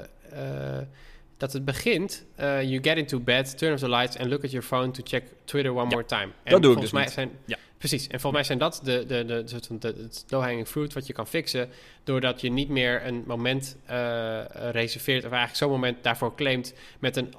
dat 1.37 1.53
het 1.53 1.65
begint. 1.65 2.25
you 2.37 2.79
get 2.81 2.97
into 2.97 3.19
bed, 3.19 3.57
turn 3.57 3.73
off 3.73 3.81
the 3.81 3.89
lights 3.89 4.17
and 4.17 4.29
look 4.29 4.43
at 4.43 4.51
your 4.51 4.65
phone 4.65 4.91
to 4.91 5.01
check 5.03 5.23
Twitter 5.45 5.71
one 5.71 5.89
ja, 5.89 5.89
more 5.89 6.05
time. 6.05 6.31
En 6.43 6.51
dat 6.51 6.61
doe 6.61 6.73
ik 6.73 6.81
dus 6.81 6.91
mij 6.91 7.03
niet. 7.03 7.11
Zijn, 7.11 7.31
ja. 7.45 7.56
Precies, 7.77 8.07
en 8.07 8.19
volgens 8.19 8.33
mij 8.33 8.43
zijn 8.43 8.57
dat 8.57 8.79
de, 8.83 9.05
de, 9.05 9.25
de, 9.25 9.43
de, 9.43 9.77
de, 9.77 9.87
het 10.03 10.25
low-hanging 10.27 10.67
fruit 10.67 10.93
wat 10.93 11.07
je 11.07 11.13
kan 11.13 11.27
fixen... 11.27 11.69
doordat 12.03 12.41
je 12.41 12.49
niet 12.49 12.69
meer 12.69 13.05
een 13.05 13.23
moment 13.27 13.77
uh, 13.89 14.39
reserveert... 14.71 15.25
of 15.25 15.31
eigenlijk 15.31 15.55
zo'n 15.55 15.69
moment 15.69 16.03
daarvoor 16.03 16.35
claimt 16.35 16.73
met, 16.99 17.15
een, 17.15 17.33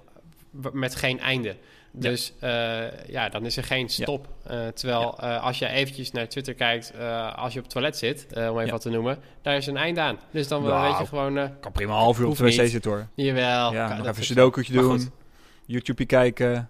met 0.72 0.94
geen 0.94 1.20
einde. 1.20 1.56
Dus 1.92 2.32
ja. 2.40 2.84
Uh, 2.84 2.92
ja, 3.08 3.28
dan 3.28 3.46
is 3.46 3.56
er 3.56 3.64
geen 3.64 3.88
stop. 3.88 4.28
Ja. 4.48 4.66
Uh, 4.66 4.68
terwijl 4.68 5.16
ja. 5.20 5.36
uh, 5.36 5.44
als 5.44 5.58
je 5.58 5.68
eventjes 5.68 6.10
naar 6.10 6.28
Twitter 6.28 6.54
kijkt, 6.54 6.92
als 7.34 7.52
je 7.52 7.58
op 7.58 7.64
het 7.64 7.72
toilet 7.72 7.96
zit, 7.96 8.26
om 8.34 8.58
even 8.58 8.70
wat 8.70 8.80
te 8.80 8.90
noemen, 8.90 9.18
daar 9.42 9.56
is 9.56 9.66
een 9.66 9.76
eind 9.76 9.98
aan. 9.98 10.18
Dus 10.30 10.48
dan 10.48 10.62
nou, 10.62 10.88
weet 10.90 10.98
je 10.98 11.06
gewoon... 11.06 11.60
kan 11.60 11.72
prima 11.72 11.92
een 11.92 11.98
half 11.98 12.18
uur 12.18 12.26
op 12.26 12.36
de 12.36 12.44
wc 12.44 12.68
zitten 12.68 12.90
hoor. 12.90 13.08
Jawel. 13.14 13.72
Ja, 13.72 13.88
nog 13.88 14.06
even 14.06 14.18
een 14.18 14.24
sudoku'tje 14.24 14.72
doen, 14.72 15.12
YouTube 15.66 16.04
kijken... 16.04 16.68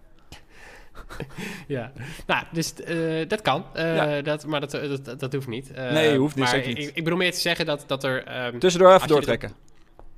ja, 1.67 1.93
nou, 2.27 2.45
dus 2.53 2.73
uh, 2.89 3.29
dat 3.29 3.43
kan. 3.43 3.65
Uh, 3.77 3.97
ja. 3.97 4.23
dat, 4.23 4.47
maar 4.47 4.61
dat, 4.61 4.71
dat, 5.05 5.21
dat, 5.21 5.33
hoeft 5.33 5.47
niet. 5.47 5.71
Uh, 5.71 5.93
nee, 5.93 6.17
hoeft 6.17 6.37
niet. 6.37 6.45
Maar 6.45 6.67
niet. 6.67 6.79
Ik, 6.79 6.91
ik 6.95 7.05
bedoel 7.05 7.19
meer 7.19 7.33
te 7.33 7.41
zeggen 7.41 7.67
dat, 7.67 7.85
dat 7.87 8.05
er... 8.05 8.47
Um, 8.47 8.59
Tussendoor 8.59 8.95
even 8.95 9.09
doortrekken. 9.09 9.53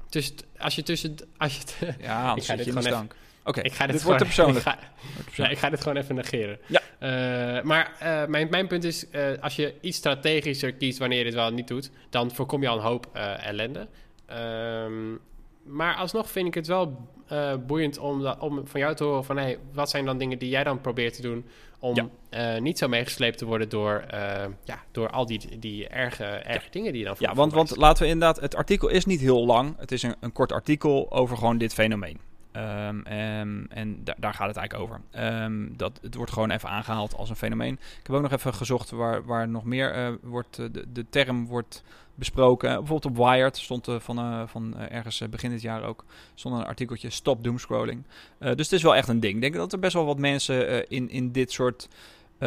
Dus 0.09 0.35
als 0.59 0.75
je 0.75 0.83
tussen... 0.83 1.17
Als 1.37 1.57
je 1.57 1.87
ja, 2.01 2.29
anders 2.29 2.41
ik 2.41 2.45
ga 2.45 2.59
je 2.59 2.65
dit 2.65 2.75
de 2.75 2.83
stank. 2.83 3.15
Oké, 3.45 3.61
ik 3.61 3.73
ga 3.73 3.87
dit, 3.87 3.95
dit 3.95 4.03
wordt 4.03 4.19
te 4.25 4.25
persoonlijk. 4.25 4.59
Ik 4.59 5.33
ga, 5.33 5.43
ja, 5.43 5.49
ik 5.49 5.59
ga 5.59 5.71
dit 5.71 5.81
gewoon 5.81 5.97
even 5.97 6.15
negeren. 6.15 6.59
Ja. 6.67 6.81
Uh, 7.01 7.63
maar 7.63 7.93
uh, 8.03 8.27
mijn, 8.27 8.49
mijn 8.51 8.67
punt 8.67 8.85
is, 8.85 9.05
uh, 9.13 9.23
als 9.41 9.57
je 9.57 9.75
iets 9.81 9.97
strategischer 9.97 10.73
kiest 10.73 10.99
wanneer 10.99 11.19
je 11.19 11.25
dit 11.25 11.35
wel 11.35 11.51
niet 11.51 11.69
doet, 11.69 11.91
dan 12.11 12.31
voorkom 12.31 12.63
je 12.63 12.69
al 12.69 12.77
een 12.77 12.83
hoop 12.83 13.09
ellende. 13.41 13.89
Um, 14.33 15.21
maar 15.63 15.95
alsnog 15.95 16.31
vind 16.31 16.47
ik 16.47 16.55
het 16.55 16.67
wel 16.67 17.09
uh, 17.33 17.55
boeiend 17.67 17.99
om, 17.99 18.23
da- 18.23 18.37
om 18.41 18.67
van 18.67 18.81
jou 18.81 18.95
te 18.95 19.05
horen 19.05 19.25
van... 19.25 19.37
Hey, 19.37 19.59
wat 19.73 19.91
zijn 19.91 20.05
dan 20.05 20.19
dingen 20.19 20.39
die 20.39 20.49
jij 20.49 20.65
dan 20.65 20.81
probeert 20.81 21.15
te 21.15 21.23
doen... 21.23 21.45
om 21.79 21.95
ja. 22.31 22.55
uh, 22.55 22.61
niet 22.61 22.79
zo 22.79 22.89
meegesleept 22.89 23.39
te 23.39 23.45
worden 23.45 23.69
door, 23.69 24.05
uh, 24.15 24.45
ja, 24.65 24.83
door 24.91 25.11
al 25.11 25.27
die, 25.27 25.59
die 25.59 25.89
erge, 25.89 26.25
erge 26.25 26.65
ja. 26.65 26.71
dingen 26.71 26.93
die 26.93 27.01
je 27.01 27.07
dan... 27.07 27.17
Ja, 27.19 27.35
want, 27.35 27.53
want 27.53 27.77
laten 27.77 28.03
we 28.03 28.09
inderdaad... 28.09 28.41
Het 28.41 28.57
artikel 28.57 28.89
is 28.89 29.05
niet 29.05 29.21
heel 29.21 29.47
lang. 29.47 29.75
Het 29.79 29.93
is 29.93 30.03
een, 30.03 30.15
een 30.21 30.33
kort 30.33 30.53
artikel 30.53 31.13
over 31.13 31.37
gewoon 31.37 31.59
dit 31.59 31.75
fenomeen. 31.75 32.19
Um, 32.57 33.07
um, 33.13 33.67
en 33.69 34.05
da 34.05 34.15
daar 34.19 34.35
gaat 34.35 34.49
het 34.49 34.57
eigenlijk 34.57 34.75
over. 34.75 35.01
Um, 35.43 35.77
dat, 35.77 35.99
het 36.03 36.15
wordt 36.15 36.33
gewoon 36.33 36.51
even 36.51 36.69
aangehaald 36.69 37.17
als 37.17 37.31
een 37.31 37.37
fenomeen. 37.37 37.73
Ik 37.73 38.07
heb 38.07 38.17
ook 38.17 38.23
nog 38.23 38.33
even 38.33 38.55
gezocht 38.55 38.91
waar, 38.91 39.25
waar 39.25 39.49
nog 39.49 39.65
meer 39.65 40.19
wordt, 40.23 40.57
de, 40.57 40.93
de 40.93 41.07
term 41.11 41.47
wordt 41.47 41.83
besproken. 42.21 42.69
Bijvoorbeeld 42.69 43.19
op 43.19 43.27
Wired 43.27 43.57
stond 43.57 43.89
uh, 43.89 43.99
van, 43.99 44.19
uh, 44.19 44.43
van 44.47 44.75
uh, 44.77 44.93
ergens 44.93 45.23
begin 45.31 45.51
dit 45.51 45.61
jaar 45.61 45.83
ook 45.83 46.05
stond 46.35 46.55
een 46.55 46.67
artikeltje 46.67 47.11
Stop 47.11 47.45
Doomscrolling. 47.45 48.05
dus 48.39 48.57
het 48.57 48.73
is 48.73 48.83
wel 48.83 48.97
echt 48.97 49.09
een 49.09 49.21
ding. 49.21 49.35
Ik 49.35 49.41
denk 49.41 49.55
dat 49.55 49.73
er 49.73 49.79
best 49.79 49.95
wel 49.95 50.05
wat 50.05 50.19
mensen 50.19 50.89
in, 50.89 51.11
in 51.11 51.33
dit 51.33 51.53
soort 51.53 51.89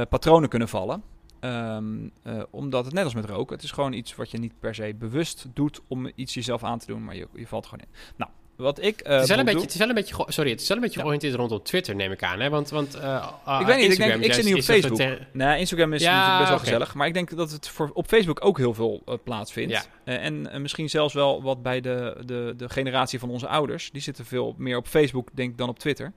patronen 0.10 0.50
kunnen 0.50 0.70
vallen. 0.70 1.04
Um, 1.40 2.12
omdat 2.50 2.86
het 2.86 2.94
net 2.94 3.04
als 3.04 3.14
met 3.14 3.25
roken, 3.25 3.56
het 3.56 3.64
is 3.64 3.72
gewoon 3.72 3.94
iets 3.94 4.16
wat 4.16 4.31
je 4.31 4.38
niet 4.38 4.60
per 4.60 4.75
se 4.75 4.96
bewust 4.98 5.48
doet 5.54 5.81
om 5.88 6.12
iets 6.16 6.34
jezelf 6.34 6.64
aan 6.64 6.80
te 6.80 6.86
doen, 6.86 7.04
maar 7.04 7.16
je, 7.16 7.28
je 7.34 7.48
valt 7.48 7.66
gewoon 7.66 7.86
in. 7.86 7.92
Nou, 8.16 8.31
wat 8.55 8.81
ik. 8.81 9.07
Uh, 9.07 9.13
het, 9.13 9.21
is 9.21 9.29
wel 9.29 9.39
een 9.39 9.45
beetje, 9.45 9.61
het 9.61 9.71
is 9.71 9.77
wel 9.77 9.89
een 9.89 9.95
beetje. 9.95 10.25
Sorry, 10.27 10.51
het 10.51 10.61
is 10.61 10.67
wel 10.67 10.77
een 10.77 10.83
beetje 10.83 10.97
ja. 10.97 11.01
georiënteerd 11.01 11.35
rondom 11.35 11.63
Twitter, 11.63 11.95
neem 11.95 12.11
ik 12.11 12.23
aan. 12.23 12.39
Hè? 12.39 12.50
Want. 12.50 12.69
want 12.69 12.95
uh, 12.95 13.27
ik 13.59 13.65
weet 13.65 13.77
niet, 13.77 13.91
ik, 13.91 13.97
denk, 13.97 14.23
ik 14.23 14.33
zit 14.33 14.45
niet 14.45 14.55
op 14.55 14.61
Facebook. 14.61 14.97
Ter... 14.97 15.27
Nee, 15.31 15.59
Instagram 15.59 15.94
is 15.94 16.01
ja, 16.01 16.38
best 16.38 16.50
wel 16.50 16.57
okay. 16.57 16.69
gezellig. 16.69 16.94
Maar 16.94 17.07
ik 17.07 17.13
denk 17.13 17.35
dat 17.35 17.51
het 17.51 17.67
voor, 17.67 17.89
op 17.94 18.07
Facebook 18.07 18.45
ook 18.45 18.57
heel 18.57 18.73
veel 18.73 19.03
plaatsvindt. 19.23 19.71
Ja. 20.03 20.17
En 20.17 20.61
misschien 20.61 20.89
zelfs 20.89 21.13
wel 21.13 21.44
wat 21.44 21.61
bij 21.61 21.81
de, 21.81 22.17
de, 22.25 22.53
de 22.57 22.69
generatie 22.69 23.19
van 23.19 23.29
onze 23.29 23.47
ouders. 23.47 23.91
Die 23.91 24.01
zitten 24.01 24.25
veel 24.25 24.55
meer 24.57 24.77
op 24.77 24.88
Facebook, 24.88 25.29
denk 25.33 25.51
ik, 25.51 25.57
dan 25.57 25.69
op 25.69 25.79
Twitter. 25.79 26.11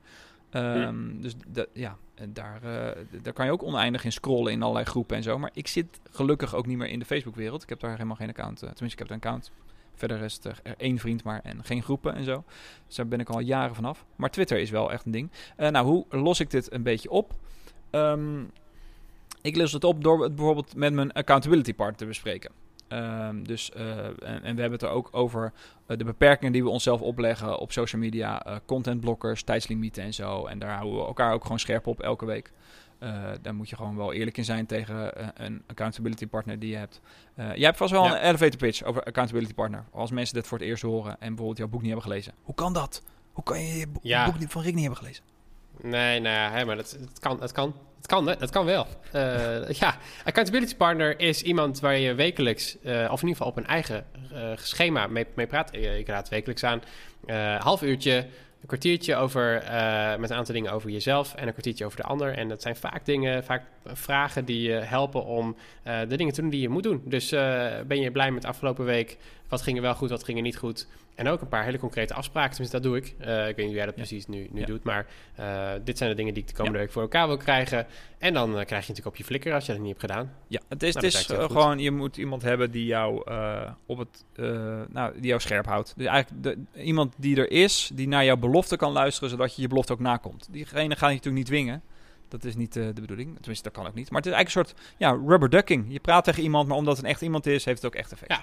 Um, 0.53 0.83
hmm. 0.83 1.23
Dus 1.23 1.33
de, 1.49 1.69
ja, 1.73 1.97
daar, 2.29 2.61
daar 3.23 3.33
kan 3.33 3.47
je 3.47 3.53
ook 3.53 3.63
oneindig 3.63 4.05
in 4.05 4.13
scrollen 4.13 4.53
in 4.53 4.63
allerlei 4.63 4.87
groepen 4.87 5.17
en 5.17 5.23
zo. 5.23 5.39
Maar 5.39 5.51
ik 5.53 5.67
zit 5.67 5.87
gelukkig 6.11 6.55
ook 6.55 6.67
niet 6.67 6.79
meer 6.79 6.89
in 6.89 6.99
de 6.99 7.05
Facebook-wereld. 7.05 7.63
Ik 7.63 7.69
heb 7.69 7.81
daar 7.81 7.91
helemaal 7.91 8.17
geen 8.17 8.29
account. 8.29 8.59
tenminste, 8.59 8.87
ik 8.87 8.99
heb 8.99 9.11
een 9.11 9.17
account. 9.17 9.51
Verder 9.97 10.23
is 10.23 10.41
er 10.43 10.61
één 10.77 10.99
vriend 10.99 11.25
maar 11.25 11.41
en 11.43 11.65
geen 11.65 11.83
groepen 11.83 12.15
en 12.15 12.25
zo. 12.25 12.45
Dus 12.87 12.97
daar 12.97 13.09
ben 13.09 13.21
ik 13.21 13.29
al 13.29 13.41
jaren 13.41 13.75
vanaf. 13.75 14.05
Maar 14.17 14.31
Twitter 14.31 14.59
is 14.59 14.71
wel 14.71 14.93
echt 14.93 15.05
een 15.05 15.13
ding. 15.13 15.31
Uh, 15.59 15.69
nou, 15.69 15.87
hoe 15.87 16.05
los 16.11 16.41
ik 16.41 16.51
dit 16.51 16.73
een 16.73 16.83
beetje 16.83 17.11
op? 17.11 17.33
Um, 17.91 18.51
ik 19.43 19.57
los 19.57 19.73
het 19.73 19.85
op 19.85 20.05
door 20.05 20.23
het 20.23 20.35
bijvoorbeeld 20.35 20.77
met 20.77 20.93
mijn 20.93 21.13
accountability 21.13 21.75
partner 21.75 21.99
te 21.99 22.07
bespreken. 22.07 22.51
Um, 22.89 23.47
dus, 23.47 23.71
uh, 23.77 24.07
en, 24.07 24.41
we 24.43 24.61
hebben 24.61 24.73
het 24.73 24.83
er 24.83 24.89
ook 24.89 25.09
over 25.13 25.53
uh, 25.89 25.97
de 25.97 26.05
beperkingen 26.05 26.53
die 26.53 26.63
we 26.63 26.69
onszelf 26.69 27.01
opleggen 27.01 27.59
op 27.59 27.73
social 27.73 28.01
media. 28.03 28.47
Uh, 28.47 28.57
contentblokkers, 28.67 29.43
tijdslimieten 29.43 30.03
en 30.03 30.15
zo. 30.15 30.47
En 30.47 30.59
daar 30.59 30.75
houden 30.75 30.99
we 30.99 31.07
elkaar 31.07 31.33
ook 31.33 31.43
gewoon 31.43 31.59
scherp 31.59 31.87
op 31.87 32.01
elke 32.01 32.25
week. 32.25 32.53
Uh, 33.03 33.31
daar 33.43 33.55
moet 33.55 33.69
je 33.69 33.77
gewoon 33.77 33.97
wel 33.97 34.13
eerlijk 34.13 34.37
in 34.37 34.45
zijn 34.45 34.67
tegen 34.67 35.13
uh, 35.19 35.27
een 35.35 35.63
accountability 35.67 36.27
partner 36.27 36.59
die 36.59 36.71
je 36.71 36.77
hebt. 36.77 37.01
Uh, 37.39 37.55
jij 37.55 37.65
hebt 37.65 37.77
vast 37.77 37.93
wel 37.93 38.05
ja. 38.05 38.11
een 38.13 38.29
elevator 38.29 38.57
pitch 38.57 38.83
over 38.83 39.03
accountability 39.03 39.55
partner. 39.55 39.85
Als 39.93 40.11
mensen 40.11 40.35
dit 40.35 40.47
voor 40.47 40.59
het 40.59 40.67
eerst 40.67 40.83
horen 40.83 41.13
en 41.13 41.29
bijvoorbeeld 41.29 41.59
jouw 41.59 41.69
boek 41.69 41.81
niet 41.81 41.91
hebben 41.91 42.11
gelezen. 42.11 42.33
Hoe 42.43 42.55
kan 42.55 42.73
dat? 42.73 43.03
Hoe 43.33 43.45
kan 43.45 43.61
je 43.61 43.79
je 43.79 43.87
bo 43.87 44.01
ja. 44.03 44.25
boek 44.25 44.51
van 44.51 44.63
Rick 44.63 44.75
niet 44.75 44.85
hebben 44.85 44.99
gelezen? 44.99 45.25
Nee, 45.81 46.21
nou 46.21 46.59
ja, 46.59 46.65
maar 46.65 46.77
dat, 46.77 46.97
dat 47.01 47.19
kan. 47.19 47.39
Dat 47.39 47.53
kan. 47.53 47.75
Het 47.97 48.07
kan, 48.07 48.25
dat 48.25 48.51
kan 48.51 48.65
wel. 48.65 48.87
Uh, 49.15 49.71
ja, 49.71 49.97
accountability 50.25 50.77
partner 50.77 51.21
is 51.21 51.43
iemand 51.43 51.81
waar 51.81 51.97
je 51.97 52.15
wekelijks, 52.15 52.77
uh, 52.83 52.93
of 52.93 53.23
in 53.23 53.29
ieder 53.29 53.29
geval 53.29 53.47
op 53.47 53.57
een 53.57 53.67
eigen 53.67 54.07
uh, 54.33 54.51
schema 54.57 55.07
mee, 55.07 55.27
mee 55.35 55.47
praat. 55.47 55.75
Ik 55.75 56.09
raad 56.09 56.29
wekelijks 56.29 56.65
aan. 56.65 56.83
half 57.59 57.83
uurtje, 57.83 58.27
een 58.67 58.79
kwartiertje 58.79 59.17
over, 59.17 59.63
uh, 59.63 60.17
met 60.17 60.31
een 60.31 60.37
aantal 60.37 60.55
dingen 60.55 60.73
over 60.73 60.91
jezelf 60.91 61.35
en 61.35 61.47
een 61.47 61.53
kwartiertje 61.53 61.85
over 61.85 61.97
de 61.97 62.07
ander. 62.07 62.39
En 62.39 62.49
dat 62.49 62.63
zijn 62.63 62.77
vaak 62.77 63.05
dingen, 63.05 63.45
vaak 63.45 63.63
vragen 63.85 64.45
die 64.45 64.63
je 64.63 64.73
helpen 64.73 65.25
om 65.25 65.57
uh, 65.87 66.01
de 66.09 66.17
dingen 66.17 66.33
te 66.33 66.41
doen 66.41 66.51
die 66.51 66.61
je 66.61 66.69
moet 66.69 66.83
doen. 66.83 67.03
Dus 67.05 67.33
uh, 67.33 67.41
ben 67.87 68.01
je 68.01 68.11
blij 68.11 68.31
met 68.31 68.45
afgelopen 68.45 68.85
week? 68.85 69.19
Wat 69.49 69.63
ging 69.63 69.77
er 69.77 69.83
wel 69.83 69.95
goed, 69.95 70.11
wat 70.11 70.25
ging 70.25 70.37
er 70.37 70.43
niet 70.43 70.57
goed? 70.57 70.87
En 71.15 71.29
ook 71.29 71.41
een 71.41 71.49
paar 71.49 71.65
hele 71.65 71.79
concrete 71.79 72.15
afspraken. 72.15 72.51
Tenminste, 72.51 72.81
dat 72.81 72.87
doe 72.87 72.97
ik. 72.97 73.07
ik 73.07 73.17
weet 73.27 73.57
niet 73.57 73.67
hoe 73.67 73.75
jij 73.75 73.87
dat 73.87 73.95
precies 73.95 74.27
nu, 74.27 74.49
nu 74.51 74.61
ja. 74.61 74.67
doet. 74.67 74.85
Maar 74.85 75.07
dit 75.85 75.99
zijn 75.99 76.11
de 76.11 76.17
dingen 76.17 76.35
die 76.35 76.43
ik 76.43 76.49
de 76.49 76.55
komende 76.55 76.79
ja. 76.79 76.85
week 76.85 76.93
voor 76.93 77.03
elkaar 77.03 77.27
wil 77.27 77.37
krijgen. 77.37 77.87
En 78.19 78.35
dan 78.35 78.51
krijg 78.51 78.69
je 78.69 78.75
natuurlijk 78.75 79.07
op 79.07 79.17
je 79.17 79.25
flikker 79.25 79.55
als 79.55 79.67
je 79.67 79.73
dat 79.73 79.81
niet 79.81 79.89
hebt 79.89 80.01
gedaan. 80.01 80.33
Ja, 80.47 80.61
het 80.69 80.83
is, 80.83 80.95
nou, 80.95 81.07
het 81.07 81.15
is 81.15 81.27
gewoon, 81.27 81.79
je 81.79 81.91
moet 81.91 82.17
iemand 82.17 82.43
hebben 82.43 82.71
die 82.71 82.85
jou 82.85 83.31
op 83.87 83.99
het, 83.99 84.25
nou, 84.89 85.13
die 85.13 85.27
jou 85.27 85.41
scherp 85.41 85.67
houdt. 85.67 85.95
Dus 85.97 86.07
eigenlijk 86.07 86.43
de, 86.43 86.81
iemand 86.83 87.15
die 87.17 87.37
er 87.37 87.51
is, 87.51 87.91
die 87.95 88.09
naar 88.09 88.25
jouw 88.25 88.37
belofte 88.37 88.77
kan 88.77 88.93
luisteren, 88.93 89.31
zodat 89.31 89.57
je 89.57 89.63
je 89.63 89.69
belofte 89.69 89.93
ook 89.93 90.01
nakomt. 90.01 90.49
Diegene 90.51 90.97
ga 90.97 91.07
je 91.09 91.15
natuurlijk 91.15 91.37
niet 91.37 91.47
dwingen. 91.47 91.83
Dat 92.29 92.45
is 92.45 92.57
niet 92.57 92.73
de 92.73 92.93
bedoeling. 92.95 93.37
Tenminste, 93.37 93.65
dat 93.65 93.73
kan 93.73 93.87
ook 93.87 93.95
niet. 93.95 94.11
Maar 94.11 94.21
het 94.21 94.29
is 94.31 94.37
eigenlijk 94.37 94.69
een 94.69 94.77
soort 94.77 94.95
ja, 94.97 95.11
rubber 95.27 95.51
ducking. 95.51 95.85
Je 95.89 96.01
praat 96.01 96.25
tegen 96.25 96.43
iemand, 96.43 96.69
maar 96.69 96.77
omdat 96.77 96.97
het 96.97 97.05
een 97.05 97.11
echt 97.11 97.23
iemand 97.23 97.47
is, 97.47 97.65
heeft 97.65 97.83
het 97.83 97.93
ook 97.93 97.99
echt 97.99 98.13
effect. 98.13 98.33
Ja, 98.33 98.41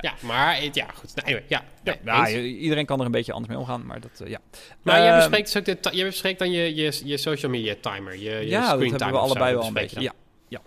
ja. 0.00 0.14
maar 0.22 0.62
ja, 0.72 0.86
goed. 0.94 1.14
Nou, 1.14 1.26
anyway, 1.26 1.44
ja, 1.48 1.62
ja, 1.82 1.96
ja, 2.04 2.38
iedereen 2.38 2.86
kan 2.86 2.98
er 3.00 3.06
een 3.06 3.12
beetje 3.12 3.32
anders 3.32 3.52
mee 3.52 3.60
omgaan, 3.60 3.86
maar 3.86 4.00
dat, 4.00 4.20
uh, 4.22 4.28
ja. 4.28 4.38
Maar 4.82 4.98
uh, 4.98 5.04
jij 5.04 5.16
bespreekt, 5.16 5.52
dus 5.52 5.56
ook 5.56 5.82
de, 5.82 5.96
jij 5.96 6.04
bespreekt 6.04 6.38
dan 6.38 6.50
je, 6.50 6.74
je, 6.74 7.00
je 7.04 7.16
social 7.16 7.50
media 7.50 7.74
timer, 7.80 8.12
je, 8.12 8.30
je 8.30 8.48
ja, 8.48 8.64
screen 8.64 8.90
dat 8.90 9.00
hebben 9.00 9.20
we 9.20 9.26
allebei 9.26 9.54
wel 9.54 9.66
een 9.66 9.72
beetje. 9.72 10.00
Ja, 10.00 10.12
ja. 10.48 10.60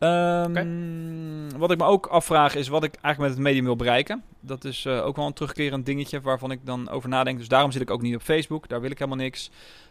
Um, 0.00 0.50
okay. 0.50 1.58
Wat 1.58 1.70
ik 1.70 1.78
me 1.78 1.84
ook 1.84 2.06
afvraag 2.06 2.54
is 2.54 2.68
wat 2.68 2.84
ik 2.84 2.94
eigenlijk 2.94 3.18
met 3.18 3.30
het 3.30 3.38
medium 3.38 3.64
wil 3.64 3.76
bereiken. 3.76 4.22
Dat 4.40 4.64
is 4.64 4.84
uh, 4.84 5.06
ook 5.06 5.16
wel 5.16 5.26
een 5.26 5.32
terugkerend 5.32 5.86
dingetje 5.86 6.20
waarvan 6.20 6.50
ik 6.50 6.60
dan 6.64 6.88
over 6.88 7.08
nadenk. 7.08 7.38
Dus 7.38 7.48
daarom 7.48 7.70
zit 7.70 7.82
ik 7.82 7.90
ook 7.90 8.02
niet 8.02 8.14
op 8.14 8.22
Facebook. 8.22 8.68
Daar 8.68 8.80
wil 8.80 8.90
ik 8.90 8.98
helemaal 8.98 9.24
niks. 9.24 9.50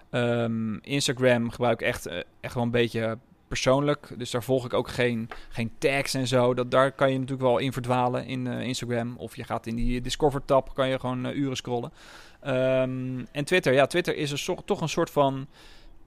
Ehm, 0.10 0.75
Instagram 0.75 1.50
gebruik 1.50 1.81
ik 1.81 1.88
echt, 1.88 2.05
eh, 2.05 2.17
echt 2.41 2.53
wel 2.53 2.63
een 2.63 2.72
beetje 2.72 3.17
persoonlijk. 3.47 4.13
Dus 4.17 4.31
daar 4.31 4.43
volg 4.43 4.65
ik 4.65 4.73
ook 4.73 4.89
geen, 4.89 5.29
geen 5.49 5.71
tags 5.77 6.13
en 6.13 6.27
zo. 6.27 6.53
Dat, 6.53 6.71
daar 6.71 6.91
kan 6.91 7.11
je 7.11 7.19
natuurlijk 7.19 7.47
wel 7.47 7.57
in 7.57 7.73
verdwalen 7.73 8.25
in 8.25 8.47
eh, 8.47 8.61
Instagram. 8.61 9.15
Of 9.17 9.35
je 9.35 9.43
gaat 9.43 9.67
in 9.67 9.75
die 9.75 10.01
Discover-tab, 10.01 10.73
kan 10.73 10.87
je 10.87 10.99
gewoon 10.99 11.25
eh, 11.25 11.35
uren 11.35 11.55
scrollen. 11.55 11.91
Ehm, 12.41 13.25
en 13.31 13.45
Twitter, 13.45 13.73
ja, 13.73 13.85
Twitter 13.85 14.15
is 14.15 14.31
een 14.31 14.37
soort, 14.37 14.67
toch 14.67 14.81
een 14.81 14.89
soort 14.89 15.09
van 15.09 15.47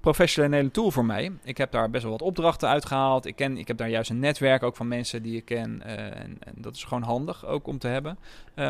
professionele 0.00 0.70
tool 0.70 0.90
voor 0.90 1.04
mij. 1.04 1.32
Ik 1.42 1.56
heb 1.59 1.73
daar 1.73 1.90
best 1.90 2.02
wel 2.02 2.12
wat 2.12 2.23
opdrachten 2.23 2.68
uitgehaald. 2.68 3.26
Ik, 3.26 3.37
ken, 3.37 3.56
ik 3.56 3.68
heb 3.68 3.76
daar 3.76 3.88
juist 3.88 4.11
een 4.11 4.18
netwerk 4.18 4.62
ook 4.62 4.76
van 4.76 4.88
mensen 4.88 5.23
die 5.23 5.37
ik 5.37 5.44
ken. 5.44 5.82
eh, 5.82 6.20
en, 6.20 6.38
dat 6.54 6.75
is 6.75 6.85
gewoon 6.85 7.02
handig 7.02 7.47
ook 7.47 7.66
om 7.66 7.78
te 7.78 7.88
hebben. 7.88 8.18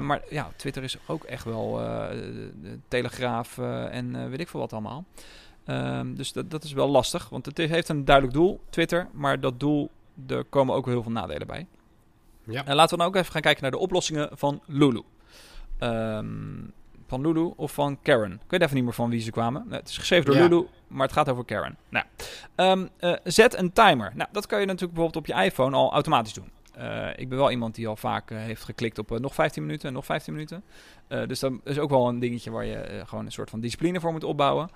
Maar 0.01 0.23
ja, 0.31 0.51
Twitter 0.57 0.83
is 0.83 0.97
ook 1.07 1.25
echt 1.25 1.45
wel 1.45 1.81
Telegraaf 2.89 3.59
en 3.91 4.31
weet 4.31 4.41
ik 4.41 4.49
veel 4.49 4.61
wat 4.61 4.73
allemaal. 4.73 5.05
Ehm, 5.65 6.15
dus 6.15 6.33
dat, 6.33 6.51
dat 6.51 6.65
is 6.65 6.73
wel 6.73 6.89
lastig, 6.89 7.29
want 7.29 7.47
het 7.47 7.59
heeft 7.59 7.89
een 7.89 8.05
duidelijk 8.05 8.37
doel, 8.37 8.61
Twitter. 8.71 9.09
Maar 9.13 9.41
dat 9.41 9.61
doel, 9.61 9.91
er 10.27 10.45
komen 10.45 10.75
ook 10.75 10.87
heel 10.87 11.03
veel 11.03 11.13
nadelen 11.13 11.47
bij. 11.47 11.67
Ja. 12.45 12.65
En 12.65 12.75
laten 12.75 12.97
we 12.97 13.03
dan 13.03 13.13
ook 13.13 13.17
even 13.17 13.33
gaan 13.33 13.41
kijken 13.41 13.63
naar 13.63 13.71
de 13.71 13.79
oplossingen 13.79 14.29
van 14.33 14.61
Lulu. 14.67 15.03
Ehm, 15.79 16.27
van 17.07 17.21
Lulu 17.21 17.53
of 17.57 17.73
van 17.73 17.99
Karen. 18.03 18.33
Ik 18.33 18.51
weet 18.51 18.61
even 18.61 18.75
niet 18.75 18.85
meer 18.85 18.93
van 18.93 19.11
wie 19.11 19.21
ze 19.21 19.31
kwamen. 19.31 19.67
Het 19.71 19.89
is 19.89 19.99
geschreven 19.99 20.27
door 20.27 20.35
Ja. 20.35 20.43
Lulu, 20.43 20.67
maar 20.87 21.07
het 21.07 21.17
gaat 21.17 21.29
over 21.29 21.45
Karen. 21.45 21.77
Nou, 21.89 22.05
ehm, 22.55 22.87
eh, 22.97 23.13
zet 23.25 23.57
een 23.57 23.73
timer. 23.73 24.13
Nou, 24.15 24.29
dat 24.33 24.47
kan 24.47 24.61
je 24.61 24.67
natuurlijk 24.67 24.95
bijvoorbeeld 24.95 25.29
op 25.29 25.37
je 25.37 25.45
iPhone 25.45 25.77
al 25.77 25.93
automatisch 25.93 26.33
doen. 26.33 26.51
Eh, 26.75 27.09
ik 27.17 27.29
ben 27.29 27.39
wel 27.39 27.51
iemand 27.51 27.75
die 27.75 27.89
al 27.89 27.97
vaak 27.97 28.31
eh, 28.31 28.39
heeft 28.39 28.65
geklikt 28.65 28.99
op 28.99 29.19
nog 29.19 29.35
15 29.35 29.63
minuten 29.63 29.89
en 29.89 29.95
nog 29.95 30.05
15 30.05 30.33
minuten. 30.33 30.63
Dus 31.27 31.41
dat 31.41 31.53
is 31.65 31.79
ook 31.79 31.91
wel 31.91 32.09
een 32.09 32.19
dingetje 32.19 32.51
waar 32.51 32.65
je 32.65 33.03
gewoon 33.07 33.25
een 33.25 33.33
soort 33.33 33.51
van 33.51 33.61
discipline 33.61 34.01
voor 34.01 34.13
moet 34.13 34.25
opbouwen. 34.25 34.71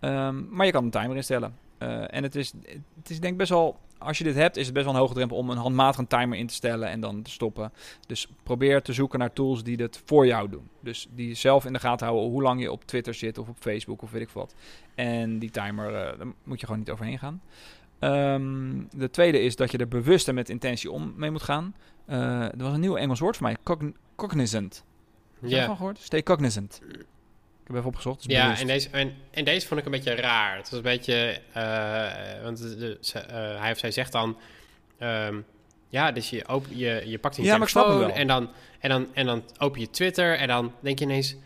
Ehm, 0.00 0.54
maar 0.56 0.66
je 0.66 0.72
kan 0.72 0.84
een 0.84 0.90
timer 0.90 1.16
instellen. 1.16 1.54
Eh, 1.78 2.14
en 2.14 2.22
het 2.22 2.34
is, 2.34 2.52
het 2.96 3.10
is 3.10 3.20
denk 3.20 3.32
ik 3.32 3.38
best 3.38 3.50
wel, 3.50 3.78
als 3.98 4.18
je 4.18 4.24
dit 4.24 4.34
hebt, 4.34 4.56
is 4.56 4.64
het 4.64 4.74
best 4.74 4.84
wel 4.86 4.94
een 4.94 5.00
hoge 5.00 5.14
drempel 5.14 5.36
om 5.36 5.50
een 5.50 5.56
handmatig 5.56 5.98
een 5.98 6.06
timer 6.06 6.38
in 6.38 6.46
te 6.46 6.54
stellen 6.54 6.88
en 6.88 7.00
dan 7.00 7.22
te 7.22 7.30
stoppen. 7.30 7.72
Dus 8.06 8.28
probeer 8.42 8.82
te 8.82 8.92
zoeken 8.92 9.18
naar 9.18 9.32
tools 9.32 9.62
die 9.64 9.76
dat 9.76 10.02
voor 10.04 10.26
jou 10.26 10.48
doen. 10.48 10.68
Dus 10.80 11.08
die 11.14 11.34
zelf 11.34 11.64
in 11.64 11.72
de 11.72 11.78
gaten 11.78 12.06
houden 12.06 12.30
hoe 12.30 12.42
lang 12.42 12.60
je 12.60 12.72
op 12.72 12.84
Twitter 12.84 13.14
zit 13.14 13.38
of 13.38 13.48
op 13.48 13.56
Facebook 13.58 14.02
of 14.02 14.10
weet 14.10 14.22
ik 14.22 14.28
wat. 14.28 14.54
En 14.94 15.38
die 15.38 15.50
timer, 15.50 15.86
eh, 15.94 16.18
daar 16.18 16.26
moet 16.44 16.60
je 16.60 16.66
gewoon 16.66 16.80
niet 16.80 16.90
overheen 16.90 17.18
gaan. 17.18 17.42
Ehm, 17.98 18.82
de 18.96 19.10
tweede 19.10 19.40
is 19.40 19.56
dat 19.56 19.70
je 19.70 19.78
er 19.78 19.88
bewust 19.88 20.28
en 20.28 20.34
met 20.34 20.48
intentie 20.48 20.90
om 20.90 21.12
mee 21.16 21.30
moet 21.30 21.42
gaan. 21.42 21.74
Eh, 22.04 22.42
er 22.42 22.62
was 22.62 22.72
een 22.72 22.80
nieuw 22.80 22.96
Engels 22.96 23.20
woord 23.20 23.36
voor 23.36 23.46
mij, 23.46 23.56
cogn- 23.62 23.96
cognizant. 24.14 24.84
Heb 25.40 25.50
je 25.50 25.54
ervan 25.60 25.76
gehoord? 25.76 25.98
Stay 25.98 26.22
cognizant. 26.22 26.80
Heb 27.70 27.78
even 27.78 27.88
opgezocht. 27.88 28.22
dus 28.26 28.36
Ja, 28.36 28.42
bewust. 28.42 28.60
en 28.60 28.66
deze, 28.66 28.88
en, 28.90 29.14
en 29.30 29.44
deze 29.44 29.66
vond 29.66 29.80
ik 29.80 29.86
een 29.86 29.92
beetje 29.92 30.14
raar. 30.14 30.56
Het 30.56 30.70
was 30.70 30.78
een 30.78 30.84
beetje... 30.84 31.40
eh, 31.52 32.42
want 32.42 32.58
de, 32.58 32.98
ze- 33.00 33.18
eh, 33.18 33.60
hij 33.60 33.70
of 33.72 33.78
zij 33.78 33.90
zegt 33.90 34.12
dan... 34.12 34.36
ehm, 34.98 35.40
ja, 35.88 36.12
dus 36.12 36.30
je, 36.30 36.46
open, 36.48 36.76
je, 36.78 37.02
je 37.06 37.18
pakt 37.18 37.36
je 37.36 37.42
Ja, 37.42 37.54
telefoon 37.58 38.10
en 38.10 38.26
dan, 38.26 38.50
en, 38.80 38.88
dan, 38.88 39.06
en 39.12 39.26
dan 39.26 39.42
open 39.58 39.80
je 39.80 39.90
Twitter 39.90 40.36
en 40.36 40.48
dan 40.48 40.72
denk 40.80 40.98
je 40.98 41.04
ineens... 41.04 41.36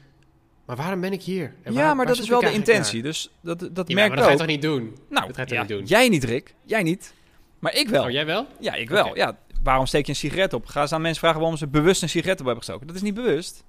Maar 0.65 0.77
waarom 0.77 1.01
ben 1.01 1.13
ik 1.13 1.23
hier? 1.23 1.55
En 1.63 1.73
ja, 1.73 1.79
waar- 1.79 1.87
maar 1.87 1.97
waar 1.97 2.07
dat 2.07 2.19
is 2.19 2.29
wel 2.29 2.41
de 2.41 2.53
intentie. 2.53 3.03
Dus 3.03 3.31
dat, 3.41 3.59
dat? 3.73 3.89
Ja, 3.89 3.95
merk 3.95 3.97
maar 3.97 4.05
ik 4.07 4.15
dat 4.15 4.25
ga 4.25 4.31
je 4.31 4.37
toch 4.37 4.47
niet 4.47 4.63
doen? 4.63 4.97
Nou, 5.11 5.27
dat 5.27 5.35
ga 5.37 5.43
je 5.43 5.49
toch 5.49 5.57
ja, 5.57 5.61
niet 5.61 5.69
doen? 5.71 5.85
jij 5.85 6.09
niet, 6.09 6.25
Rick. 6.25 6.55
Jij 6.65 6.83
niet. 6.83 7.15
Maar 7.59 7.75
ik 7.75 7.89
wel. 7.89 8.05
Oh, 8.05 8.11
jij 8.11 8.27
wel? 8.27 8.47
Ja, 8.61 8.75
ik 8.75 8.89
wel. 8.89 9.17
Ja, 9.17 9.39
waarom 9.63 9.87
steek 9.87 10.05
je 10.07 10.11
een 10.13 10.19
sigaret 10.19 10.53
op? 10.53 10.67
Ga 10.67 10.81
eens 10.81 10.93
aan 10.93 11.01
mensen 11.01 11.21
vragen 11.21 11.39
waarom 11.41 11.59
ze 11.59 11.67
bewust 11.67 12.03
een 12.03 12.09
sigaret 12.09 12.41
op 12.41 12.47
hebben 12.47 12.65
gestoken. 12.65 12.87
Dat 12.87 12.97
is 12.97 13.03
niet 13.03 13.15
bewust. 13.15 13.65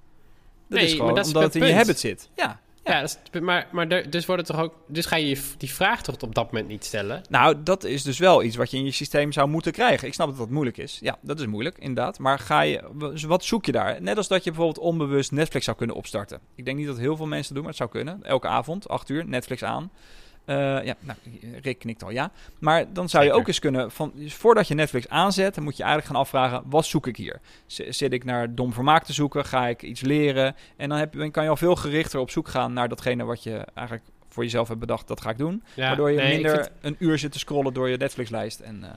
Dat 0.68 0.78
Nee, 0.78 0.84
is 0.88 0.96
maar 0.96 1.06
dat 1.14 1.18
is 1.18 1.26
omdat 1.26 1.42
het 1.42 1.54
het 1.54 1.62
in 1.62 1.68
je 1.68 1.74
habit 1.74 1.98
zit. 1.98 2.28
Ja. 2.36 2.60
Ja, 2.84 3.00
dat 3.00 3.18
is, 3.32 3.40
maar, 3.40 3.68
maar 3.72 3.88
er- 3.88 4.10
dus, 4.10 4.26
wordt 4.26 4.46
het 4.48 4.56
toch 4.56 4.64
ook, 4.66 4.74
dus 4.88 5.06
ga 5.06 5.16
je 5.16 5.40
die 5.58 5.70
vraag 5.72 6.02
toch 6.02 6.14
op 6.20 6.34
dat 6.34 6.44
moment 6.52 6.68
niet 6.68 6.84
stellen? 6.84 7.22
Nou, 7.28 7.62
dat 7.62 7.84
is 7.84 8.02
dus 8.02 8.18
wel 8.18 8.42
iets 8.42 8.56
wat 8.56 8.70
je 8.70 8.76
in 8.76 8.84
je 8.84 8.90
systeem 8.90 9.32
zou 9.32 9.48
moeten 9.48 9.72
krijgen. 9.72 10.08
Ik 10.08 10.14
snap 10.14 10.28
dat 10.28 10.36
dat 10.38 10.50
moeilijk 10.50 10.76
is. 10.78 10.98
Ja, 11.00 11.18
dat 11.20 11.40
is 11.40 11.46
moeilijk, 11.46 11.78
inderdaad. 11.78 12.18
Maar 12.18 12.38
ga 12.38 12.60
je, 12.60 12.82
w- 12.92 13.22
wat 13.24 13.44
zoek 13.44 13.66
je 13.66 13.72
daar? 13.72 14.02
Net 14.02 14.16
als 14.16 14.28
dat 14.28 14.44
je 14.44 14.50
bijvoorbeeld 14.50 14.84
onbewust 14.84 15.32
Netflix 15.32 15.64
zou 15.64 15.76
kunnen 15.76 15.96
opstarten. 15.96 16.40
Ik 16.54 16.64
denk 16.64 16.76
niet 16.76 16.86
dat 16.86 16.98
heel 16.98 17.16
veel 17.16 17.26
mensen 17.26 17.52
doen, 17.54 17.62
maar 17.62 17.72
het 17.72 17.80
zou 17.80 17.90
kunnen. 17.90 18.22
Elke 18.22 18.48
avond, 18.48 18.88
8 18.88 19.08
uur, 19.08 19.26
Netflix 19.26 19.62
aan. 19.64 19.90
Eh, 20.46 20.56
ja, 20.84 20.94
nou, 21.00 21.18
Rick 21.62 21.78
knikt 21.78 22.02
al 22.02 22.10
ja. 22.10 22.30
Maar 22.58 22.92
dan 22.92 23.08
zou 23.08 23.22
je 23.22 23.28
Zeker. 23.28 23.42
ook 23.42 23.48
eens 23.48 23.58
kunnen, 23.58 23.90
van, 23.90 24.12
voordat 24.26 24.68
je 24.68 24.74
Netflix 24.74 25.08
aanzet, 25.08 25.54
dan 25.54 25.64
moet 25.64 25.76
je 25.76 25.82
eigenlijk 25.82 26.12
gaan 26.12 26.22
afvragen, 26.22 26.62
wat 26.66 26.84
zoek 26.86 27.06
ik 27.06 27.16
hier? 27.16 27.40
Z- 27.66 27.80
Zit 27.88 28.12
ik 28.12 28.24
naar 28.24 28.54
dom 28.54 28.72
vermaak 28.72 29.04
te 29.04 29.12
zoeken? 29.12 29.44
Ga 29.44 29.66
ik 29.68 29.82
iets 29.82 30.00
leren? 30.00 30.54
En 30.76 30.88
dan 30.88 30.98
heb, 30.98 31.12
dan 31.12 31.30
kan 31.30 31.42
je 31.42 31.48
al 31.48 31.56
veel 31.56 31.76
gerichter 31.76 32.20
op 32.20 32.30
zoek 32.30 32.48
gaan 32.48 32.72
naar 32.72 32.88
datgene 32.88 33.24
wat 33.24 33.42
je 33.42 33.64
eigenlijk 33.74 34.06
voor 34.28 34.42
jezelf 34.44 34.68
hebt 34.68 34.80
bedacht, 34.80 35.08
dat 35.08 35.20
ga 35.20 35.30
ik 35.30 35.38
doen. 35.38 35.62
Ja, 35.74 35.86
waardoor 35.86 36.10
je 36.10 36.16
nee, 36.16 36.32
minder 36.34 36.54
vind- 36.54 36.70
een 36.80 36.96
uur 36.98 37.18
zit 37.18 37.32
te 37.32 37.38
scrollen 37.38 37.74
door 37.74 37.88
je 37.88 37.96
Netflix-lijst. 37.96 38.60
En, 38.60 38.84
eh, 38.84 38.90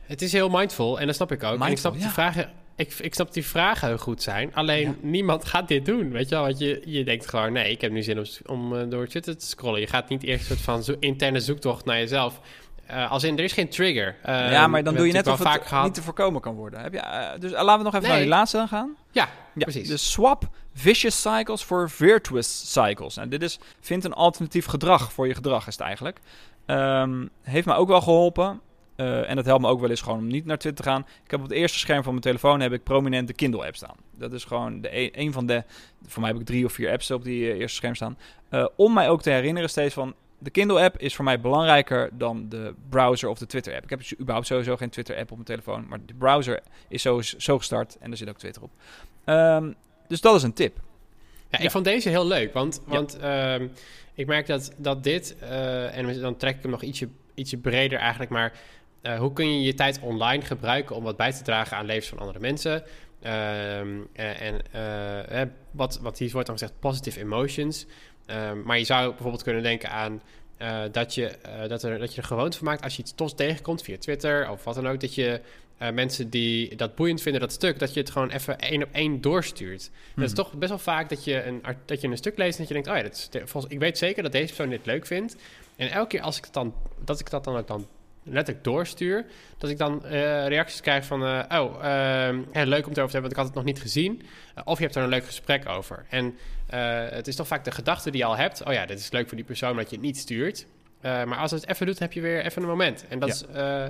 Het 0.00 0.22
is 0.22 0.32
heel 0.32 0.48
mindful 0.48 1.00
en 1.00 1.06
dat 1.06 1.14
snap 1.14 1.32
ik 1.32 1.42
ook. 1.42 1.48
en 1.48 1.52
ik 1.60 1.64
Mindful, 1.66 1.90
snap, 1.90 2.02
ja. 2.02 2.10
vragen, 2.10 2.50
ik, 2.78 2.92
ik 3.00 3.14
snap 3.14 3.26
dat 3.26 3.34
die 3.34 3.46
vragen 3.46 3.88
heel 3.88 3.98
goed 3.98 4.22
zijn. 4.22 4.54
Alleen 4.54 4.88
Ja. 4.88 4.94
niemand 5.00 5.44
gaat 5.44 5.68
dit 5.68 5.84
doen. 5.86 6.10
Weet 6.10 6.28
je 6.28 6.34
wel? 6.34 6.44
Want 6.44 6.58
je, 6.58 6.82
je 6.84 7.04
denkt 7.04 7.28
gewoon, 7.28 7.52
nee, 7.52 7.70
ik 7.70 7.80
heb 7.80 7.90
nu 7.92 8.02
zin 8.02 8.18
om, 8.18 8.26
om 8.46 8.76
eh, 8.76 8.88
door 8.90 9.06
Twitter 9.06 9.36
te 9.36 9.46
scrollen. 9.46 9.80
Je 9.80 9.86
gaat 9.86 10.08
niet 10.08 10.22
eerst 10.22 10.40
een 10.40 10.46
soort 10.56 10.60
van 10.60 10.82
zo 10.82 10.94
interne 11.00 11.40
zoektocht 11.40 11.84
naar 11.84 11.98
jezelf. 11.98 12.40
Eh, 12.86 13.10
als 13.10 13.24
in, 13.24 13.38
er 13.38 13.44
is 13.44 13.52
geen 13.52 13.68
trigger. 13.68 14.16
Eh, 14.22 14.50
ja, 14.50 14.66
maar 14.66 14.84
dan 14.84 14.94
doe 14.94 15.06
je 15.06 15.12
net 15.12 15.26
of 15.26 15.38
het 15.38 15.48
vaak 15.48 15.66
gehad. 15.66 15.84
niet 15.84 15.94
te 15.94 16.02
voorkomen 16.02 16.40
kan 16.40 16.54
worden. 16.54 16.80
Heb 16.80 16.92
je, 16.92 17.36
dus 17.38 17.50
laten 17.50 17.78
we 17.78 17.82
nog 17.84 17.94
even 17.94 18.00
Nee. 18.00 18.10
naar 18.10 18.20
die 18.20 18.28
laatste 18.28 18.56
dan 18.56 18.68
gaan. 18.68 18.96
Ja, 19.10 19.28
Ja, 19.54 19.64
precies. 19.64 19.88
Dus 19.88 20.10
swap 20.12 20.48
vicious 20.74 21.20
cycles 21.20 21.64
voor 21.64 21.90
virtuous 21.90 22.72
cycles. 22.72 23.16
En 23.16 23.28
dit 23.28 23.42
is, 23.42 23.58
vind 23.80 24.04
een 24.04 24.12
alternatief 24.12 24.66
gedrag 24.66 25.12
voor 25.12 25.26
je 25.26 25.34
gedrag 25.34 25.66
is 25.66 25.72
het 25.76 25.82
eigenlijk. 25.86 26.18
Ehm, 26.66 27.26
heeft 27.42 27.66
me 27.66 27.74
ook 27.74 27.88
wel 27.88 28.00
geholpen. 28.00 28.60
Eh, 28.98 29.30
en 29.30 29.36
dat 29.36 29.44
helpt 29.44 29.62
me 29.62 29.68
ook 29.68 29.80
wel 29.80 29.90
eens 29.90 30.00
gewoon 30.00 30.18
om 30.18 30.26
niet 30.26 30.44
naar 30.44 30.58
Twitter 30.58 30.84
te 30.84 30.90
gaan. 30.90 31.00
Ik 31.24 31.30
heb 31.30 31.40
op 31.40 31.46
het 31.48 31.54
eerste 31.56 31.78
scherm 31.78 32.02
van 32.02 32.10
mijn 32.10 32.24
telefoon 32.24 32.60
heb 32.60 32.72
ik 32.72 32.82
prominent 32.82 33.28
de 33.28 33.34
Kindle-app 33.34 33.76
staan. 33.76 33.96
Dat 34.16 34.32
is 34.32 34.44
gewoon 34.44 34.80
de 34.80 34.96
een, 34.96 35.10
een 35.12 35.32
van 35.32 35.46
de... 35.46 35.62
Voor 36.06 36.20
mij 36.22 36.30
heb 36.30 36.40
ik 36.40 36.46
drie 36.46 36.64
of 36.64 36.72
vier 36.72 36.90
apps 36.90 37.10
op 37.10 37.24
die 37.24 37.50
eh, 37.50 37.58
eerste 37.58 37.76
scherm 37.76 37.94
staan. 37.94 38.18
Eh, 38.48 38.66
om 38.76 38.92
mij 38.92 39.08
ook 39.08 39.22
te 39.22 39.30
herinneren 39.30 39.68
steeds 39.70 39.94
van... 39.94 40.14
De 40.38 40.50
Kindle-app 40.50 40.98
is 40.98 41.14
voor 41.14 41.24
mij 41.24 41.40
belangrijker 41.40 42.10
dan 42.12 42.48
de 42.48 42.74
browser 42.88 43.28
of 43.28 43.38
de 43.38 43.46
Twitter-app. 43.46 43.84
Ik 43.84 43.90
heb 43.90 43.98
dus 43.98 44.14
überhaupt 44.18 44.46
sowieso 44.46 44.76
geen 44.76 44.90
Twitter-app 44.90 45.30
op 45.30 45.34
mijn 45.36 45.44
telefoon. 45.48 45.86
Maar 45.88 45.98
de 46.06 46.14
browser 46.14 46.60
is 46.88 47.02
zo, 47.02 47.20
zo 47.22 47.58
gestart 47.58 47.96
en 48.00 48.08
daar 48.08 48.18
zit 48.18 48.28
ook 48.28 48.38
Twitter 48.38 48.62
op. 48.62 48.70
Ehm, 49.24 49.72
dus 50.08 50.20
dat 50.20 50.34
is 50.34 50.42
een 50.42 50.52
tip. 50.52 50.76
Ja, 51.48 51.58
ik 51.58 51.64
Ja. 51.64 51.70
vond 51.70 51.84
deze 51.84 52.08
heel 52.08 52.26
leuk, 52.26 52.52
want, 52.52 52.82
Ja. 52.86 52.92
want 52.92 53.16
ehm, 53.18 53.66
ik 54.14 54.26
merk 54.26 54.46
dat, 54.46 54.72
dat 54.76 55.04
dit, 55.04 55.36
en 55.92 56.20
dan 56.20 56.36
trek 56.36 56.56
ik 56.56 56.62
hem 56.62 56.70
nog 56.70 56.82
ietsje, 56.82 57.08
ietsje 57.34 57.56
breder 57.56 57.98
eigenlijk, 57.98 58.30
maar 58.30 58.52
eh, 59.08 59.18
hoe 59.18 59.32
kun 59.32 59.52
je 59.52 59.66
je 59.66 59.74
tijd 59.74 60.00
online 60.02 60.44
gebruiken 60.44 60.96
om 60.96 61.02
wat 61.02 61.16
bij 61.16 61.32
te 61.32 61.42
dragen 61.42 61.76
aan 61.76 61.86
levens 61.86 62.08
van 62.08 62.18
andere 62.18 62.40
mensen? 62.40 62.82
Ehm, 63.22 63.88
eh, 64.12 64.40
en 64.40 64.60
eh, 65.30 65.42
wat, 65.70 65.98
wat 66.02 66.18
hier 66.18 66.30
wordt 66.30 66.46
dan 66.46 66.58
gezegd, 66.58 66.80
positive 66.80 67.20
emotions. 67.20 67.86
Ehm, 68.26 68.62
maar 68.62 68.78
je 68.78 68.84
zou 68.84 69.08
bijvoorbeeld 69.08 69.42
kunnen 69.42 69.62
denken 69.62 69.90
aan 69.90 70.22
dat, 70.92 71.14
je, 71.14 71.32
dat, 71.68 71.82
er, 71.82 71.98
dat 71.98 72.14
je 72.14 72.20
er 72.20 72.26
gewoonte 72.26 72.56
van 72.56 72.66
maakt 72.66 72.82
als 72.82 72.96
je 72.96 73.02
iets 73.02 73.14
tos 73.14 73.34
tegenkomt 73.34 73.82
via 73.82 73.98
Twitter 73.98 74.50
of 74.50 74.64
wat 74.64 74.74
dan 74.74 74.88
ook, 74.88 75.00
dat 75.00 75.14
je 75.14 75.40
mensen 75.92 76.30
die 76.30 76.76
dat 76.76 76.94
boeiend 76.94 77.22
vinden, 77.22 77.40
dat 77.40 77.52
stuk, 77.52 77.78
dat 77.78 77.94
je 77.94 78.00
het 78.00 78.10
gewoon 78.10 78.30
even 78.30 78.58
één 78.58 78.82
op 78.82 78.88
één 78.92 79.20
doorstuurt. 79.20 79.90
Dat 80.14 80.24
is 80.24 80.30
Mhm. 80.30 80.40
toch 80.40 80.52
best 80.52 80.68
wel 80.68 80.78
vaak 80.78 81.08
dat 81.08 81.24
je 81.24 81.44
een, 81.44 81.62
dat 81.84 82.00
je 82.00 82.08
een 82.08 82.16
stuk 82.16 82.38
leest 82.38 82.58
en 82.58 82.58
dat 82.58 82.68
je 82.68 82.74
denkt, 82.74 82.88
oh 82.88 82.96
ja, 82.96 83.02
dat 83.02 83.12
is, 83.12 83.50
volgens, 83.50 83.72
ik 83.72 83.78
weet 83.78 83.98
zeker 83.98 84.22
dat 84.22 84.32
deze 84.32 84.46
persoon 84.46 84.68
dit 84.68 84.86
leuk 84.86 85.06
vindt. 85.06 85.36
En 85.76 85.90
elke 85.90 86.08
keer 86.08 86.20
als 86.20 86.38
ik 86.38 86.52
dan, 86.52 86.74
dat 87.04 87.20
ik 87.20 87.30
dat 87.30 87.44
dan 87.44 87.56
ook 87.56 87.66
dan 87.66 87.86
letterlijk 88.30 88.64
doorstuur, 88.64 89.24
dat 89.58 89.70
ik 89.70 89.78
dan 89.78 90.04
eh, 90.04 90.46
reacties 90.46 90.80
krijg 90.80 91.04
van, 91.04 91.24
eh, 91.24 91.60
oh, 91.60 91.84
ehm, 91.84 92.40
ja, 92.52 92.64
leuk 92.64 92.84
om 92.84 92.90
het 92.90 92.98
over 92.98 93.10
te 93.10 93.16
hebben, 93.16 93.20
want 93.20 93.30
ik 93.30 93.36
had 93.36 93.46
het 93.46 93.54
nog 93.54 93.64
niet 93.64 93.80
gezien. 93.80 94.22
Eh, 94.54 94.62
of 94.64 94.78
je 94.78 94.84
hebt 94.84 94.96
er 94.96 95.02
een 95.02 95.08
leuk 95.08 95.24
gesprek 95.24 95.68
over. 95.68 96.06
En 96.08 96.36
het 97.10 97.28
is 97.28 97.36
toch 97.36 97.46
vaak 97.46 97.64
de 97.64 97.70
gedachte 97.70 98.10
die 98.10 98.20
je 98.20 98.26
al 98.26 98.36
hebt, 98.36 98.62
oh 98.64 98.72
ja, 98.72 98.86
dit 98.86 98.98
is 98.98 99.10
leuk 99.10 99.26
voor 99.28 99.36
die 99.36 99.46
persoon, 99.46 99.76
dat 99.76 99.90
je 99.90 99.96
het 99.96 100.04
niet 100.04 100.18
stuurt. 100.18 100.66
Maar 101.02 101.36
als 101.36 101.50
het 101.50 101.68
even 101.68 101.86
doet, 101.86 101.98
heb 101.98 102.12
je 102.12 102.20
weer 102.20 102.44
even 102.44 102.62
een 102.62 102.68
moment. 102.68 103.04
En 103.08 103.18
dat, 103.18 103.46
Ja. 103.54 103.84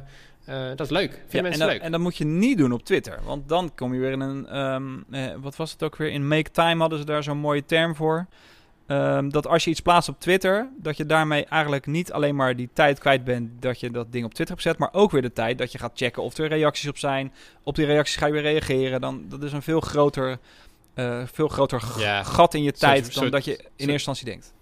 is, 0.47 0.76
dat 0.76 0.80
is 0.80 0.90
leuk. 0.90 1.11
Vinden 1.11 1.26
Ja, 1.30 1.38
en, 1.38 1.42
mensen 1.42 1.61
dat, 1.61 1.68
leuk. 1.73 1.80
en 1.83 1.90
dat 1.92 2.00
moet 2.00 2.16
je 2.16 2.25
niet 2.25 2.59
doen 2.59 2.73
op 2.73 2.85
Twitter. 2.85 3.18
Want 3.25 3.49
dan 3.49 3.73
kom 3.75 3.95
je 3.95 4.00
weer 4.00 4.11
in 4.11 4.21
een... 4.21 4.47
ehm, 4.47 4.97
eh, 5.11 5.35
wat 5.40 5.57
was 5.57 5.73
het 5.73 5.83
ook 5.83 5.97
weer? 5.97 6.11
In 6.11 6.28
Make 6.28 6.50
Time 6.50 6.80
hadden 6.80 6.99
ze 6.99 7.04
daar 7.04 7.23
zo'n 7.23 7.38
mooie 7.38 7.64
term 7.64 7.95
voor. 7.95 8.26
Ehm, 8.88 9.28
dat 9.28 9.47
als 9.47 9.64
je 9.64 9.71
iets 9.71 9.80
plaatst 9.80 10.09
op 10.09 10.21
Twitter... 10.21 10.68
dat 10.76 10.97
je 10.97 11.07
daarmee 11.07 11.45
eigenlijk 11.45 11.87
niet 11.87 12.12
alleen 12.12 12.37
maar 12.37 12.57
die 12.57 12.68
tijd 12.73 12.99
kwijt 12.99 13.25
bent... 13.25 13.62
dat 13.62 13.80
je 13.80 13.90
dat 13.90 14.12
ding 14.12 14.25
op 14.25 14.35
Twitter 14.35 14.54
hebt 14.57 14.66
gezet... 14.66 14.78
maar 14.78 15.00
ook 15.02 15.11
weer 15.11 15.23
de 15.23 15.33
tijd 15.33 15.59
dat 15.59 15.73
je 15.73 15.78
gaat 15.78 15.92
checken 15.95 16.23
of 16.23 16.37
er 16.38 16.49
reacties 16.49 16.88
op 16.88 16.99
zijn. 16.99 17.33
Op 17.62 17.75
die 17.75 17.87
reacties 17.87 18.16
ga 18.16 18.26
je 18.26 18.33
weer 18.33 18.42
reageren. 18.42 19.00
Dan, 19.00 19.25
dat 19.28 19.42
is 19.42 19.52
een 19.52 19.62
veel 19.62 19.80
groter, 19.80 20.38
eh, 20.95 21.23
veel 21.33 21.49
groter 21.49 21.83
Ja. 21.99 22.23
gat 22.23 22.54
in 22.54 22.62
je 22.62 22.68
Soort- 22.68 22.80
tijd... 22.80 23.02
dan 23.02 23.12
soort- 23.12 23.33
dat 23.33 23.45
je 23.45 23.50
in 23.50 23.57
soort- 23.59 23.71
eerste 23.76 23.92
instantie 23.92 24.25
denkt. 24.25 24.52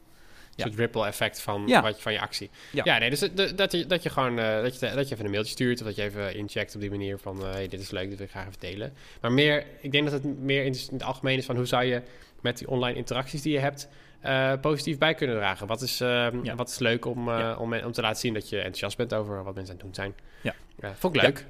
Een 0.57 0.63
soort 0.65 0.75
ripple 0.79 1.07
effect 1.07 1.41
van, 1.41 1.63
Ja. 1.67 1.83
wat, 1.83 2.01
van 2.01 2.13
je 2.13 2.21
actie. 2.21 2.51
Ja. 2.73 2.85
Ja, 2.85 2.99
nee, 2.99 3.11
dus 3.11 3.21
de- 3.21 3.55
dat, 3.55 3.73
je, 3.73 3.87
dat 3.87 4.03
je 4.03 4.11
gewoon 4.11 4.39
eh, 4.39 4.63
dat, 4.63 4.81
je, 4.81 4.91
dat 4.95 5.09
je 5.09 5.15
even 5.15 5.25
een 5.25 5.31
mailtje 5.31 5.53
stuurt 5.53 5.81
of 5.81 5.87
dat 5.87 5.97
je 5.97 6.03
even 6.03 6.35
incheckt 6.35 6.75
op 6.75 6.81
die 6.81 6.91
manier 6.91 7.19
van 7.19 7.43
eh, 7.45 7.51
hey, 7.53 7.69
dit 7.69 7.81
is 7.81 7.91
leuk, 7.91 8.09
dit 8.09 8.17
wil 8.19 8.27
ik 8.27 8.33
graag 8.33 8.47
even 8.47 8.61
delen. 8.61 8.93
Maar 9.21 9.33
meer, 9.33 9.65
ik 9.81 9.93
denk 9.93 10.05
dat 10.11 10.13
het 10.13 10.41
meer 10.41 10.65
in, 10.65 10.77
het 10.93 11.03
algemeen 11.03 11.39
is 11.39 11.45
van 11.47 11.57
hoe 11.57 11.67
zou 11.67 11.85
je 11.85 12.03
met 12.41 12.59
die 12.59 12.69
online 12.69 12.99
interacties 12.99 13.43
die 13.43 13.53
je 13.53 13.59
hebt, 13.59 13.89
eh, 14.21 14.53
positief 14.61 14.99
bij 14.99 15.15
kunnen 15.15 15.37
dragen. 15.37 15.67
Wat 15.67 15.83
is, 15.83 16.01
eh, 16.01 16.27
Ja. 16.43 16.55
wat 16.55 16.69
is 16.69 16.79
leuk 16.79 17.05
om, 17.05 17.29
eh, 17.29 17.39
Ja. 17.39 17.57
om, 17.57 17.75
om 17.75 17.93
te 17.93 18.01
laten 18.01 18.21
zien 18.21 18.35
dat 18.35 18.49
je 18.49 18.57
enthousiast 18.57 18.97
bent 18.97 19.15
over 19.15 19.43
wat 19.45 19.55
mensen 19.55 19.75
aan 19.75 19.87
het 19.87 19.95
doen 19.95 19.95
zijn. 19.95 20.15
Ja. 20.41 20.55
Vond 20.95 21.15
ik 21.17 21.23
leuk. 21.23 21.47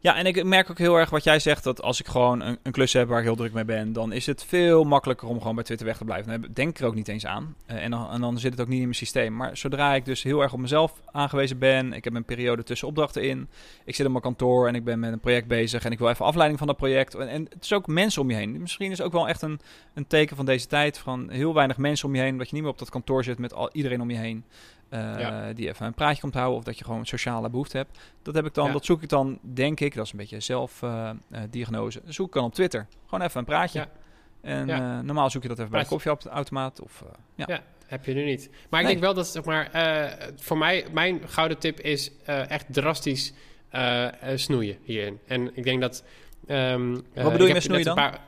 Ja, 0.00 0.16
en 0.16 0.26
ik 0.26 0.44
merk 0.44 0.70
ook 0.70 0.78
heel 0.78 0.96
erg 0.96 1.10
wat 1.10 1.24
jij 1.24 1.38
zegt, 1.38 1.64
dat 1.64 1.82
als 1.82 2.00
ik 2.00 2.06
gewoon 2.06 2.40
een, 2.40 2.58
een 2.62 2.72
klus 2.72 2.92
heb 2.92 3.08
waar 3.08 3.18
ik 3.18 3.24
heel 3.24 3.36
druk 3.36 3.52
mee 3.52 3.64
ben, 3.64 3.92
dan 3.92 4.12
is 4.12 4.26
het 4.26 4.44
veel 4.44 4.84
makkelijker 4.84 5.28
om 5.28 5.38
gewoon 5.38 5.54
bij 5.54 5.64
Twitter 5.64 5.86
weg 5.86 5.96
te 5.96 6.04
blijven. 6.04 6.40
Dan 6.40 6.50
denk 6.52 6.68
ik 6.68 6.78
er 6.78 6.86
ook 6.86 6.94
niet 6.94 7.08
eens 7.08 7.26
aan. 7.26 7.54
Eh, 7.66 7.84
en, 7.84 7.90
dan, 7.90 8.10
en 8.10 8.20
dan 8.20 8.38
zit 8.38 8.50
het 8.50 8.60
ook 8.60 8.68
niet 8.68 8.78
in 8.78 8.82
mijn 8.82 8.94
systeem. 8.94 9.36
Maar 9.36 9.56
zodra 9.56 9.94
ik 9.94 10.04
dus 10.04 10.22
heel 10.22 10.40
erg 10.40 10.52
op 10.52 10.58
mezelf 10.58 10.92
aangewezen 11.12 11.58
ben, 11.58 11.92
ik 11.92 12.04
heb 12.04 12.14
een 12.14 12.24
periode 12.24 12.62
tussen 12.62 12.88
opdrachten 12.88 13.22
in, 13.22 13.48
ik 13.84 13.94
zit 13.94 14.06
op 14.06 14.10
mijn 14.10 14.22
kantoor 14.22 14.68
en 14.68 14.74
ik 14.74 14.84
ben 14.84 14.98
met 14.98 15.12
een 15.12 15.20
project 15.20 15.46
bezig 15.46 15.84
en 15.84 15.92
ik 15.92 15.98
wil 15.98 16.08
even 16.08 16.24
afleiding 16.24 16.58
van 16.58 16.68
dat 16.68 16.76
project. 16.76 17.14
En, 17.14 17.28
en 17.28 17.46
het 17.48 17.64
is 17.64 17.72
ook 17.72 17.86
mensen 17.86 18.22
om 18.22 18.30
je 18.30 18.36
heen. 18.36 18.60
Misschien 18.60 18.90
is 18.90 19.02
ook 19.02 19.12
wel 19.12 19.28
echt 19.28 19.42
een, 19.42 19.60
een 19.94 20.06
teken 20.06 20.36
van 20.36 20.46
deze 20.46 20.66
tijd, 20.66 20.98
van 20.98 21.30
heel 21.30 21.54
weinig 21.54 21.76
mensen 21.76 22.08
om 22.08 22.14
je 22.14 22.20
heen, 22.20 22.38
dat 22.38 22.48
je 22.48 22.54
niet 22.54 22.62
meer 22.62 22.72
op 22.72 22.78
dat 22.78 22.90
kantoor 22.90 23.24
zit 23.24 23.38
met 23.38 23.54
al, 23.54 23.70
iedereen 23.72 24.00
om 24.00 24.10
je 24.10 24.16
heen. 24.16 24.44
Eh, 24.88 25.18
Ja. 25.20 25.52
Die 25.52 25.68
even 25.68 25.86
een 25.86 25.94
praatje 25.94 26.20
komt 26.20 26.34
houden 26.34 26.58
of 26.58 26.64
dat 26.64 26.78
je 26.78 26.84
gewoon 26.84 26.98
een 27.00 27.06
sociale 27.06 27.50
behoefte 27.50 27.76
hebt. 27.76 27.98
Dat 28.22 28.34
heb 28.34 28.46
ik 28.46 28.54
dan, 28.54 28.66
Ja. 28.66 28.72
dat 28.72 28.84
zoek 28.84 29.02
ik 29.02 29.08
dan, 29.08 29.38
denk 29.42 29.80
ik, 29.80 29.94
dat 29.94 30.04
is 30.04 30.12
een 30.12 30.18
beetje 30.18 30.40
zelfdiagnose. 30.40 32.00
zoek 32.06 32.26
ik 32.26 32.32
dan 32.32 32.44
op 32.44 32.54
Twitter. 32.54 32.86
Gewoon 33.06 33.24
even 33.26 33.38
een 33.38 33.44
praatje. 33.46 33.78
Ja. 33.78 33.88
En 34.40 34.70
eh, 34.70 34.98
normaal 35.00 35.30
zoek 35.30 35.42
je 35.42 35.48
dat 35.48 35.58
even 35.58 35.70
bij 35.70 35.80
de 35.80 35.86
Praatje. 35.88 36.10
koffieautomaat. 36.12 36.80
Of, 36.80 37.02
eh, 37.06 37.08
ja. 37.34 37.44
Ja. 37.48 37.60
Heb 37.86 38.04
je 38.04 38.14
nu 38.14 38.24
niet. 38.24 38.50
Maar 38.70 38.80
ik 38.80 38.86
denk 38.86 39.00
wel 39.00 39.14
dat, 39.14 39.26
zeg 39.28 39.44
maar, 39.44 39.70
eh, 39.72 40.28
voor 40.36 40.58
mij, 40.58 40.86
mijn 40.92 41.20
gouden 41.28 41.58
tip 41.58 41.80
is 41.80 42.10
eh, 42.24 42.50
echt 42.50 42.66
drastisch 42.72 43.32
eh, 43.68 44.04
eh, 44.06 44.38
snoeien 44.38 44.76
hierin. 44.82 45.18
En 45.26 45.56
ik 45.56 45.64
denk 45.64 45.80
dat... 45.80 46.04
ehm, 46.46 46.96
eh, 47.14 47.28
bedoel 47.30 47.46
je 47.46 47.52
met 47.52 47.62
snoeien 47.62 47.84
dan? 47.84 47.98
een 47.98 48.10
Paar, 48.10 48.20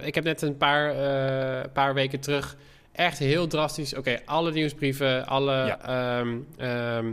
eh, 0.00 0.06
ik 0.06 0.14
heb 0.14 0.24
net 0.24 0.42
een 0.42 0.56
paar, 0.56 0.90
eh, 0.90 1.72
paar 1.72 1.94
weken 1.94 2.20
terug 2.20 2.56
echt 2.98 3.18
heel 3.18 3.46
drastisch... 3.46 3.94
Oké, 3.94 4.18
alle 4.24 4.52
nieuwsbrieven, 4.52 5.26
alle... 5.26 5.52
Ja. 5.52 5.80
ehm, 6.20 6.36
ehm, 6.56 7.04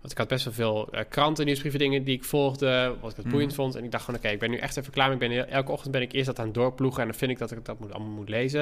want 0.00 0.12
ik 0.12 0.18
had 0.18 0.28
best 0.28 0.44
wel 0.44 0.54
veel 0.54 0.88
eh, 0.92 1.04
kranten, 1.08 1.44
nieuwsbrieven, 1.44 1.78
dingen 1.80 2.04
die 2.04 2.16
ik 2.16 2.24
volgde, 2.24 2.94
wat 3.00 3.10
ik 3.10 3.16
het 3.16 3.24
Mhm. 3.24 3.34
boeiend 3.34 3.54
vond. 3.54 3.74
En 3.74 3.84
ik 3.84 3.90
dacht 3.90 4.04
gewoon, 4.04 4.20
oké, 4.20 4.28
ik 4.28 4.38
ben 4.38 4.50
nu 4.50 4.56
echt 4.56 4.76
even 4.76 4.92
klaar. 4.92 5.12
Ik 5.12 5.18
ben 5.18 5.30
heel- 5.30 5.44
elke 5.44 5.72
ochtend 5.72 5.92
ben 5.92 6.02
ik 6.02 6.12
eerst 6.12 6.26
dat 6.26 6.38
aan 6.38 6.44
het 6.44 6.54
doorploegen 6.54 7.00
en 7.02 7.08
dan 7.08 7.16
vind 7.18 7.30
ik 7.30 7.38
dat 7.38 7.50
ik 7.50 7.64
dat 7.64 7.78
moet, 7.80 7.92
allemaal 7.92 8.12
moet 8.12 8.28
lezen. 8.28 8.60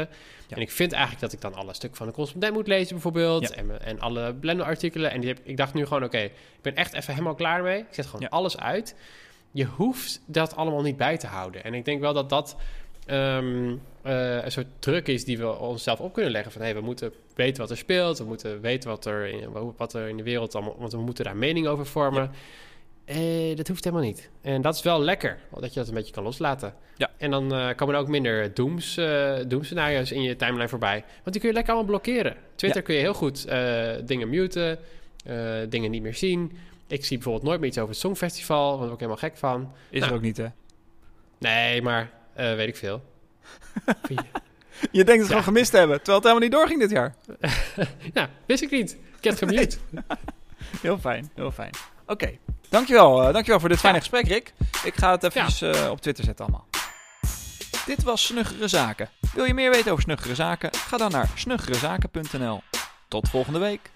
Ja. 0.49 0.57
En 0.57 0.63
ik 0.63 0.71
vind 0.71 0.93
eigenlijk 0.93 1.23
dat 1.23 1.33
ik 1.33 1.41
dan 1.41 1.55
alle 1.55 1.75
stukken 1.75 1.99
van 1.99 2.07
de 2.07 2.13
correspondent 2.13 2.55
moet 2.55 2.67
lezen, 2.67 2.93
bijvoorbeeld. 2.93 3.49
Ja. 3.49 3.55
En, 3.55 3.83
en 3.85 4.01
alle 4.01 4.35
Blender-artikelen. 4.35 5.11
En 5.11 5.21
die 5.21 5.29
heb, 5.29 5.39
ik 5.43 5.57
dacht 5.57 5.75
nu 5.75 5.87
gewoon, 5.87 6.05
oké, 6.05 6.19
ik 6.19 6.33
ben 6.63 6.77
echt 6.77 6.93
even 6.95 7.13
helemaal 7.13 7.35
klaar 7.35 7.63
mee. 7.63 7.79
Ik 7.79 7.87
zet 7.91 8.07
gewoon 8.07 8.29
alles 8.29 8.59
uit. 8.59 8.95
Je 9.51 9.65
hoeft 9.65 10.21
dat 10.27 10.57
allemaal 10.57 10.83
niet 10.83 10.97
bij 10.97 11.17
te 11.17 11.27
houden. 11.27 11.65
En 11.65 11.75
ik 11.75 11.85
denk 11.85 12.01
wel 12.01 12.13
dat 12.13 12.29
dat 12.29 12.57
ehm, 13.07 13.75
eh, 14.03 14.45
een 14.45 14.53
soort 14.53 14.67
druk 14.79 15.09
is 15.09 15.25
die 15.25 15.39
we 15.39 15.59
onszelf 15.59 16.01
op 16.01 16.13
kunnen 16.13 16.33
leggen. 16.33 16.53
Van, 16.53 16.63
hé, 16.63 16.75
we 16.75 16.81
moeten 16.81 17.13
weten 17.35 17.61
wat 17.61 17.71
er 17.71 17.77
speelt. 17.77 18.19
We 18.19 18.25
moeten 18.25 18.61
weten 18.61 18.91
wat 18.91 19.07
er 19.07 19.27
in, 19.27 19.49
wat 19.77 19.95
er 19.95 20.09
in 20.09 20.17
de 20.17 20.23
wereld 20.23 20.55
allemaal... 20.55 20.77
Want 20.79 20.93
we 20.93 20.99
moeten 20.99 21.25
daar 21.25 21.37
mening 21.37 21.67
over 21.67 21.87
vormen. 21.87 22.31
Eh, 23.05 23.57
dat 23.57 23.69
hoeft 23.69 23.85
helemaal 23.85 24.05
niet. 24.07 24.31
En 24.41 24.63
dat 24.63 24.75
is 24.75 24.83
wel 24.83 25.01
lekker, 25.01 25.39
dat 25.61 25.75
je 25.75 25.81
dat 25.81 25.89
een 25.89 25.95
beetje 25.95 26.13
kan 26.13 26.23
loslaten. 26.23 26.75
Ja. 26.97 27.11
En 27.17 27.31
dan 27.31 27.55
eh, 27.55 27.75
komen 27.77 27.95
er 27.95 28.01
ook 28.01 28.09
minder 28.09 28.55
dooms, 28.55 28.97
eh 28.97 29.35
doomscenario's 29.49 30.13
in 30.13 30.23
je 30.23 30.37
timeline 30.37 30.69
voorbij. 30.69 31.05
Want 31.07 31.33
die 31.33 31.39
kun 31.41 31.49
je 31.49 31.55
lekker 31.55 31.75
allemaal 31.75 31.91
blokkeren. 31.91 32.37
Twitter 32.55 32.83
kun 32.83 32.95
je 32.95 33.01
heel 33.01 33.15
goed 33.15 33.49
dingen 34.05 34.29
muten, 34.29 34.79
dingen 35.69 35.91
niet 35.91 36.03
meer 36.03 36.15
zien. 36.15 36.53
Ik 36.87 37.05
zie 37.05 37.17
bijvoorbeeld 37.17 37.45
nooit 37.47 37.61
meer 37.61 37.69
iets 37.69 37.79
over 37.79 37.91
het 37.91 37.99
Songfestival, 37.99 38.67
want 38.69 38.79
daar 38.79 38.89
word 38.89 39.01
ik 39.03 39.07
helemaal 39.07 39.31
gek 39.31 39.37
van. 39.37 39.73
Is 39.91 39.99
Nou. 40.01 40.11
er 40.11 40.17
ook 40.19 40.25
niet, 40.25 40.37
hè? 40.37 40.47
Nee, 41.39 41.83
maar 41.83 42.11
eh, 42.35 42.55
weet 42.55 42.69
ik 42.69 42.77
veel. 42.77 43.03
Je 44.91 45.05
denkt 45.05 45.11
het 45.11 45.21
Ja. 45.21 45.27
gewoon 45.27 45.43
gemist 45.43 45.71
te 45.71 45.77
hebben, 45.77 45.97
terwijl 45.97 46.17
het 46.19 46.27
helemaal 46.27 46.49
niet 46.49 46.53
doorging 46.59 46.81
dit 46.81 46.91
jaar. 46.91 47.15
nou, 48.15 48.29
wist 48.47 48.63
ik 48.63 48.71
niet. 48.71 48.91
Ik 48.93 49.25
heb 49.25 49.41
het 49.41 49.49
gemute. 49.51 49.77
Heel 50.81 50.99
fijn, 50.99 51.31
heel 51.35 51.51
fijn. 51.53 51.71
Oké, 52.07 52.39
dankjewel, 52.69 53.23
eh, 53.27 53.33
dankjewel 53.33 53.61
voor 53.61 53.69
dit 53.69 53.79
fijne 53.79 53.97
Ja. 53.97 54.03
gesprek, 54.03 54.27
Rick. 54.27 54.53
Ik 54.85 54.95
ga 54.95 55.11
het 55.11 55.23
even 55.23 55.75
eh, 55.75 55.91
op 55.91 56.01
Twitter 56.01 56.25
zetten 56.25 56.45
allemaal. 56.45 56.67
Dit 57.87 58.03
was 58.03 58.25
Snuggere 58.27 58.69
Zaken. 58.69 59.09
Wil 59.35 59.45
je 59.45 59.55
meer 59.55 59.71
weten 59.71 59.91
over 59.91 60.03
Snuggere 60.03 60.35
Zaken? 60.35 60.71
Ga 60.75 60.97
dan 60.97 61.11
naar 61.11 61.29
snuggerezaken.nl. 61.35 62.63
Tot 63.09 63.29
volgende 63.29 63.59
week. 63.59 63.91